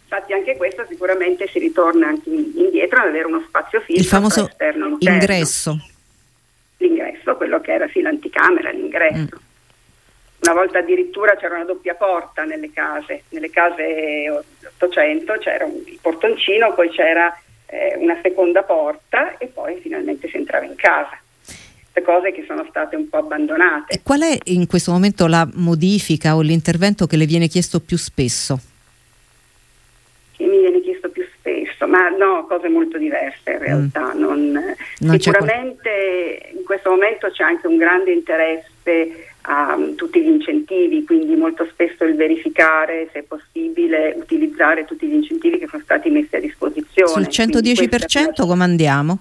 Infatti 0.03 0.33
anche 0.33 0.57
questo 0.57 0.85
sicuramente 0.89 1.47
si 1.47 1.59
ritorna 1.59 2.07
anche 2.07 2.29
indietro 2.29 2.99
ad 2.99 3.07
avere 3.09 3.27
uno 3.27 3.43
spazio 3.47 3.79
fisico 3.79 4.01
Il 4.01 4.05
famoso 4.07 4.47
esterno, 4.49 4.97
ingresso. 4.99 5.77
L'ingresso, 6.77 7.35
quello 7.35 7.61
che 7.61 7.73
era 7.73 7.87
sì 7.89 8.01
l'anticamera, 8.01 8.71
l'ingresso. 8.71 9.37
Mm. 9.37 9.48
Una 10.41 10.53
volta 10.53 10.79
addirittura 10.79 11.35
c'era 11.35 11.55
una 11.55 11.65
doppia 11.65 11.95
porta 11.95 12.43
nelle 12.43 12.71
case, 12.71 13.23
nelle 13.29 13.49
case 13.49 14.43
800 14.77 15.33
c'era 15.33 15.65
un, 15.65 15.81
il 15.85 15.99
portoncino, 16.01 16.73
poi 16.73 16.89
c'era 16.89 17.37
eh, 17.65 17.95
una 17.97 18.17
seconda 18.21 18.63
porta 18.63 19.37
e 19.37 19.47
poi 19.47 19.79
finalmente 19.81 20.27
si 20.29 20.37
entrava 20.37 20.65
in 20.65 20.75
casa 20.75 21.19
cose 22.01 22.31
che 22.31 22.43
sono 22.47 22.65
state 22.69 22.95
un 22.95 23.09
po' 23.09 23.17
abbandonate. 23.17 23.93
E 23.93 24.01
qual 24.01 24.21
è 24.21 24.35
in 24.45 24.65
questo 24.67 24.91
momento 24.91 25.27
la 25.27 25.47
modifica 25.53 26.35
o 26.35 26.41
l'intervento 26.41 27.05
che 27.05 27.17
le 27.17 27.25
viene 27.25 27.47
chiesto 27.47 27.79
più 27.79 27.97
spesso? 27.97 28.59
ma 31.85 32.09
no, 32.09 32.45
cose 32.45 32.69
molto 32.69 32.99
diverse 32.99 33.51
in 33.51 33.57
realtà. 33.57 34.13
Mm. 34.13 34.19
Non, 34.19 34.75
non 34.99 35.19
sicuramente 35.19 36.51
in 36.53 36.63
questo 36.63 36.91
momento 36.91 37.29
c'è 37.31 37.43
anche 37.43 37.65
un 37.65 37.77
grande 37.77 38.11
interesse 38.11 39.28
a 39.51 39.73
um, 39.75 39.95
tutti 39.95 40.21
gli 40.21 40.27
incentivi, 40.27 41.03
quindi 41.03 41.35
molto 41.35 41.65
spesso 41.71 42.03
il 42.03 42.15
verificare 42.15 43.09
se 43.11 43.19
è 43.19 43.23
possibile 43.23 44.15
utilizzare 44.15 44.85
tutti 44.85 45.07
gli 45.07 45.13
incentivi 45.13 45.57
che 45.57 45.67
sono 45.67 45.81
stati 45.83 46.09
messi 46.09 46.35
a 46.35 46.39
disposizione. 46.39 47.09
Sul 47.09 47.27
110% 47.27 48.45
come 48.45 48.63
andiamo? 48.63 49.17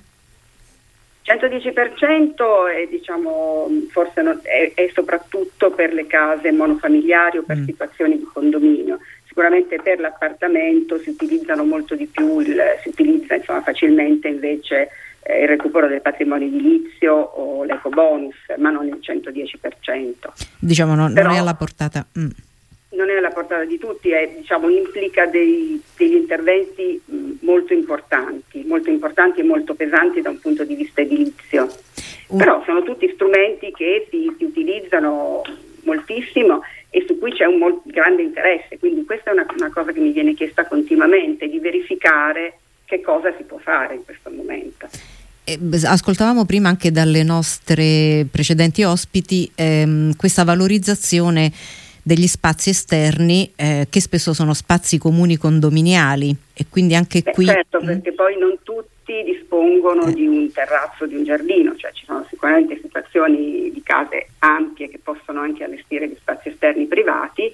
110% 1.24 2.42
è, 2.74 2.86
diciamo, 2.88 3.68
forse 3.90 4.22
non, 4.22 4.38
è, 4.42 4.72
è, 4.74 4.90
soprattutto 4.94 5.70
per 5.70 5.92
le 5.92 6.06
case 6.06 6.52
monofamiliari 6.52 7.38
o 7.38 7.42
per 7.42 7.56
mm. 7.56 7.64
situazioni 7.64 8.18
di 8.18 8.28
condominio 8.30 8.98
sicuramente 9.38 9.80
per 9.80 10.00
l'appartamento 10.00 10.98
si 10.98 11.10
utilizzano 11.10 11.64
molto 11.64 11.94
di 11.94 12.06
più, 12.06 12.40
il, 12.40 12.60
si 12.82 12.88
utilizza 12.88 13.36
insomma, 13.36 13.62
facilmente 13.62 14.26
invece 14.26 14.88
il 15.26 15.48
recupero 15.48 15.88
del 15.88 16.00
patrimonio 16.00 16.46
edilizio 16.46 17.14
o 17.14 17.64
l'eco 17.64 17.90
bonus, 17.90 18.36
ma 18.56 18.70
non 18.70 18.86
il 18.86 18.98
110%. 19.00 20.14
Diciamo 20.58 20.94
non, 20.94 21.12
Però, 21.12 21.28
non 21.28 21.36
è 21.36 21.40
alla 21.40 21.54
portata. 21.54 22.06
Mm. 22.18 22.28
Non 22.90 23.10
è 23.10 23.16
alla 23.16 23.30
portata 23.30 23.64
di 23.64 23.78
tutti, 23.78 24.10
è, 24.10 24.32
diciamo, 24.36 24.68
implica 24.70 25.26
dei, 25.26 25.80
degli 25.96 26.14
interventi 26.14 27.00
mh, 27.04 27.30
molto 27.40 27.74
importanti, 27.74 28.64
molto 28.66 28.90
importanti 28.90 29.40
e 29.40 29.44
molto 29.44 29.74
pesanti 29.74 30.22
da 30.22 30.30
un 30.30 30.40
punto 30.40 30.64
di 30.64 30.74
vista 30.74 31.02
edilizio. 31.02 31.68
Mm. 32.32 32.38
Però 32.38 32.62
sono 32.64 32.82
tutti 32.82 33.10
strumenti 33.12 33.70
che 33.72 34.06
si, 34.10 34.34
si 34.38 34.44
utilizzano 34.44 35.42
moltissimo 35.82 36.62
e 36.90 37.04
su 37.06 37.18
cui 37.18 37.32
c'è 37.32 37.44
un 37.44 37.58
molto 37.58 37.82
grande 37.84 38.22
interesse, 38.22 38.78
quindi 38.78 39.04
questa 39.04 39.30
è 39.30 39.32
una, 39.34 39.46
una 39.56 39.70
cosa 39.70 39.92
che 39.92 40.00
mi 40.00 40.12
viene 40.12 40.32
chiesta 40.32 40.66
continuamente, 40.66 41.46
di 41.48 41.58
verificare 41.58 42.60
che 42.88 43.02
cosa 43.02 43.32
si 43.36 43.42
può 43.44 43.58
fare 43.58 43.94
in 43.94 44.04
questo 44.04 44.30
momento. 44.30 44.88
Eh, 45.44 45.58
ascoltavamo 45.84 46.46
prima 46.46 46.68
anche 46.70 46.90
dalle 46.90 47.22
nostre 47.22 48.26
precedenti 48.30 48.82
ospiti 48.82 49.50
ehm, 49.54 50.16
questa 50.16 50.42
valorizzazione 50.42 51.52
degli 52.02 52.26
spazi 52.26 52.70
esterni 52.70 53.52
eh, 53.54 53.86
che 53.90 54.00
spesso 54.00 54.32
sono 54.32 54.54
spazi 54.54 54.96
comuni 54.96 55.36
condominiali 55.36 56.34
e 56.54 56.64
quindi 56.70 56.94
anche 56.94 57.20
Beh, 57.20 57.32
qui... 57.32 57.44
Certo, 57.44 57.80
perché 57.80 58.12
poi 58.12 58.38
non 58.38 58.58
tutti 58.62 59.22
dispongono 59.24 60.06
eh. 60.06 60.14
di 60.14 60.26
un 60.26 60.50
terrazzo, 60.50 61.04
di 61.04 61.16
un 61.16 61.24
giardino, 61.24 61.76
cioè 61.76 61.92
ci 61.92 62.06
sono 62.06 62.24
sicuramente 62.30 62.78
situazioni 62.80 63.70
di 63.70 63.82
case 63.82 64.28
ampie 64.38 64.88
che 64.88 64.98
possono 65.02 65.40
anche 65.40 65.64
allestire 65.64 66.08
gli 66.08 66.16
spazi 66.18 66.48
esterni 66.48 66.86
privati, 66.86 67.50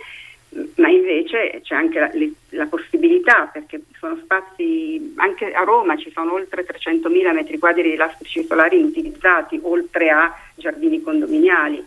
ma 0.77 0.89
invece 0.89 1.61
c'è 1.63 1.75
anche 1.75 1.99
la, 1.99 2.11
la, 2.51 2.67
possibilità, 2.67 3.51
perché 3.53 3.83
sono 3.99 4.17
spazi, 4.23 5.15
anche 5.17 5.53
a 5.53 5.65
Roma 5.65 5.97
ci 5.97 6.11
sono 6.13 6.35
oltre 6.35 6.65
300.000 6.65 7.33
metri 7.33 7.59
quadri 7.59 7.83
di 7.83 7.93
elastici 7.93 8.45
solari 8.45 8.79
inutilizzati, 8.79 9.59
oltre 9.63 10.11
a 10.11 10.33
giardini 10.55 11.03
condominiali. 11.03 11.85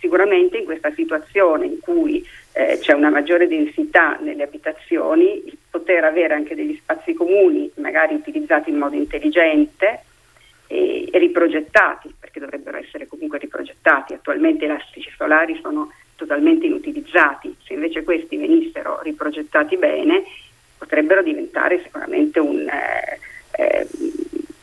Sicuramente 0.00 0.58
in 0.58 0.64
questa 0.64 0.92
situazione 0.92 1.64
in 1.64 1.78
cui 1.80 2.26
eh, 2.52 2.78
c'è 2.78 2.92
una 2.92 3.08
maggiore 3.08 3.48
densità 3.48 4.18
nelle 4.20 4.42
abitazioni, 4.42 5.46
il 5.46 5.56
poter 5.70 6.04
avere 6.04 6.34
anche 6.34 6.54
degli 6.54 6.76
spazi 6.76 7.14
comuni, 7.14 7.70
magari 7.76 8.14
utilizzati 8.14 8.70
in 8.70 8.76
modo 8.76 8.96
intelligente 8.96 10.02
e, 10.66 11.08
riprogettati, 11.12 12.14
perché 12.18 12.40
dovrebbero 12.40 12.76
essere 12.76 13.06
comunque 13.06 13.38
riprogettati. 13.38 14.12
Attualmente 14.12 14.64
i 14.64 14.68
elastici 14.68 15.10
solari 15.16 15.58
sono 15.62 15.90
totalmente 16.16 16.66
inutilizzati, 16.66 17.54
se 17.64 17.74
invece 17.74 18.02
questi 18.02 18.36
venissero 18.36 19.00
riprogettati 19.02 19.76
bene 19.76 20.22
potrebbero 20.76 21.22
diventare 21.22 21.80
sicuramente 21.82 22.38
un, 22.38 22.66
eh, 22.68 23.18
eh 23.56 23.88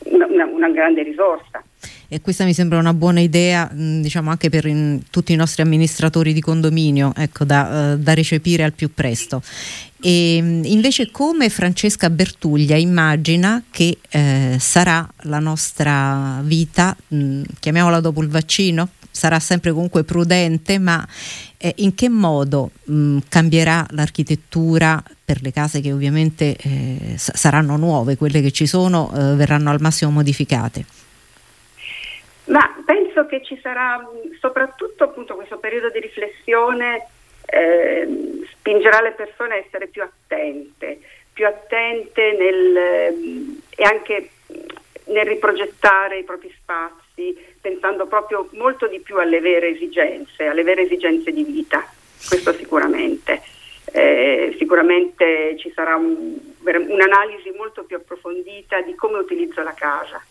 una, 0.04 0.44
una, 0.46 0.68
grande 0.68 1.02
risorsa. 1.02 1.62
e 2.08 2.20
questa 2.20 2.44
mi 2.44 2.52
sembra 2.52 2.78
una 2.78 2.92
buona 2.92 3.20
idea, 3.20 3.68
mh, 3.72 4.02
diciamo 4.02 4.30
anche 4.30 4.50
per 4.50 4.66
in, 4.66 5.00
tutti 5.10 5.32
i 5.32 5.36
nostri 5.36 5.62
amministratori 5.62 6.32
di 6.32 6.40
condominio, 6.40 7.12
ecco, 7.16 7.44
da, 7.44 7.94
uh, 7.94 7.98
da 7.98 8.12
recepire 8.14 8.62
al 8.62 8.72
più 8.72 8.92
presto. 8.92 9.42
E, 10.00 10.36
invece 10.36 11.10
come 11.10 11.48
Francesca 11.48 12.10
Bertuglia 12.10 12.76
immagina 12.76 13.62
che 13.70 13.98
eh, 14.10 14.56
sarà 14.58 15.08
la 15.22 15.38
nostra 15.38 16.40
vita, 16.42 16.94
mh, 17.08 17.42
chiamiamola 17.60 18.00
dopo 18.00 18.20
il 18.20 18.28
vaccino? 18.28 18.88
Sarà 19.12 19.38
sempre 19.38 19.70
comunque 19.70 20.02
prudente, 20.02 20.78
ma 20.78 21.06
eh, 21.58 21.72
in 21.76 21.94
che 21.94 22.08
modo 22.08 22.70
mh, 22.84 23.18
cambierà 23.28 23.86
l'architettura 23.90 25.00
per 25.24 25.40
le 25.42 25.52
case 25.52 25.80
che 25.80 25.92
ovviamente 25.92 26.56
eh, 26.56 27.14
saranno 27.16 27.76
nuove, 27.76 28.16
quelle 28.16 28.40
che 28.40 28.50
ci 28.50 28.66
sono 28.66 29.12
eh, 29.14 29.36
verranno 29.36 29.70
al 29.70 29.80
massimo 29.80 30.10
modificate? 30.10 30.84
Ma 32.46 32.68
penso 32.84 33.26
che 33.26 33.42
ci 33.44 33.58
sarà 33.62 34.04
soprattutto 34.40 35.04
appunto 35.04 35.36
questo 35.36 35.58
periodo 35.58 35.90
di 35.90 36.00
riflessione 36.00 37.06
eh, 37.46 38.08
spingerà 38.50 39.00
le 39.00 39.12
persone 39.12 39.54
a 39.54 39.56
essere 39.58 39.86
più 39.86 40.02
attente, 40.02 41.00
più 41.32 41.46
attente 41.46 42.36
nel, 42.38 43.60
e 43.70 43.84
anche 43.84 44.30
nel 45.06 45.26
riprogettare 45.26 46.18
i 46.18 46.24
propri 46.24 46.52
spazi, 46.60 47.01
pensando 47.60 48.06
proprio 48.06 48.48
molto 48.52 48.86
di 48.86 49.00
più 49.00 49.18
alle 49.18 49.40
vere 49.40 49.68
esigenze, 49.68 50.46
alle 50.46 50.62
vere 50.62 50.82
esigenze 50.82 51.32
di 51.32 51.44
vita, 51.44 51.84
questo 52.28 52.52
sicuramente. 52.54 53.42
Eh, 53.94 54.54
sicuramente 54.58 55.56
ci 55.58 55.70
sarà 55.74 55.96
un, 55.96 56.38
un'analisi 56.60 57.50
molto 57.56 57.84
più 57.84 57.96
approfondita 57.96 58.80
di 58.80 58.94
come 58.94 59.18
utilizzo 59.18 59.62
la 59.62 59.74
casa, 59.74 60.22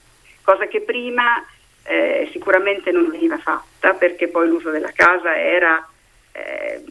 cosa 0.42 0.68
che 0.68 0.82
prima 0.82 1.46
eh, 1.84 2.30
sicuramente 2.32 2.92
non 2.92 3.10
veniva 3.10 3.38
fatta 3.38 3.94
perché 3.94 4.28
poi 4.30 4.48
l'uso 4.48 4.72
della 4.72 4.92
casa 4.94 5.36
era 5.36 5.88
eh, 6.32 6.84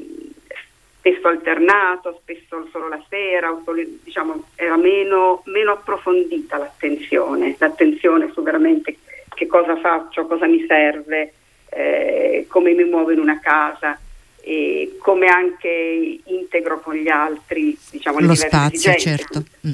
spesso 1.00 1.28
alternato, 1.28 2.20
spesso 2.22 2.68
solo 2.70 2.88
la 2.88 3.02
sera, 3.08 3.56
diciamo, 4.02 4.44
era 4.54 4.76
meno, 4.76 5.42
meno 5.46 5.72
approfondita 5.72 6.58
l'attenzione, 6.58 7.56
l'attenzione 7.58 8.30
su 8.32 8.42
veramente 8.42 8.96
che 9.40 9.46
cosa 9.46 9.74
faccio, 9.76 10.26
cosa 10.26 10.46
mi 10.46 10.62
serve, 10.66 11.32
eh, 11.70 12.44
come 12.46 12.74
mi 12.74 12.84
muovo 12.84 13.10
in 13.10 13.18
una 13.18 13.40
casa 13.40 13.98
e 14.42 14.98
come 14.98 15.28
anche 15.28 16.20
integro 16.24 16.80
con 16.80 16.94
gli 16.94 17.08
altri 17.08 17.76
diciamo, 17.90 18.20
lo 18.20 18.34
spazio, 18.34 18.94
certo. 18.96 19.42
Mm. 19.66 19.72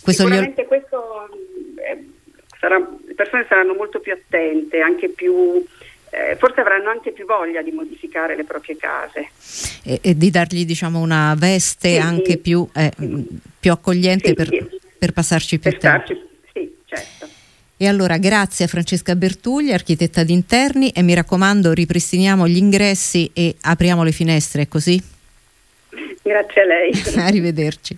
Questo 0.00 0.22
Sicuramente 0.22 0.60
io... 0.60 0.66
questo 0.68 1.28
eh, 1.84 2.06
sarà, 2.60 2.78
le 2.78 3.14
persone 3.14 3.44
saranno 3.48 3.74
molto 3.74 3.98
più 3.98 4.12
attente, 4.12 4.78
anche 4.78 5.08
più 5.08 5.64
eh, 6.10 6.36
forse 6.36 6.60
avranno 6.60 6.90
anche 6.90 7.10
più 7.10 7.26
voglia 7.26 7.60
di 7.60 7.72
modificare 7.72 8.36
le 8.36 8.44
proprie 8.44 8.76
case. 8.76 9.30
E, 9.82 9.98
e 10.00 10.16
di 10.16 10.30
dargli 10.30 10.64
diciamo, 10.64 11.00
una 11.00 11.34
veste 11.36 11.94
sì, 11.94 11.98
anche 11.98 12.30
sì, 12.32 12.38
più, 12.38 12.68
eh, 12.72 12.92
sì. 12.96 13.26
più, 13.58 13.72
accogliente 13.72 14.32
per, 14.34 14.48
per, 14.96 15.10
passarci 15.10 15.58
più 15.58 15.70
per 15.70 15.80
tempo. 15.80 16.04
Starci, 16.06 16.26
sì, 16.52 16.76
certo. 16.84 17.27
E 17.80 17.86
allora 17.86 18.18
grazie 18.18 18.64
a 18.64 18.68
Francesca 18.68 19.14
Bertugli, 19.14 19.70
architetta 19.70 20.24
di 20.24 20.32
interni 20.32 20.90
e 20.90 21.02
mi 21.02 21.14
raccomando 21.14 21.72
ripristiniamo 21.72 22.48
gli 22.48 22.56
ingressi 22.56 23.30
e 23.32 23.54
apriamo 23.60 24.02
le 24.02 24.10
finestre, 24.10 24.62
è 24.62 24.68
così? 24.68 25.00
Grazie 26.20 26.60
a 26.60 26.64
lei. 26.64 26.92
Arrivederci. 27.24 27.96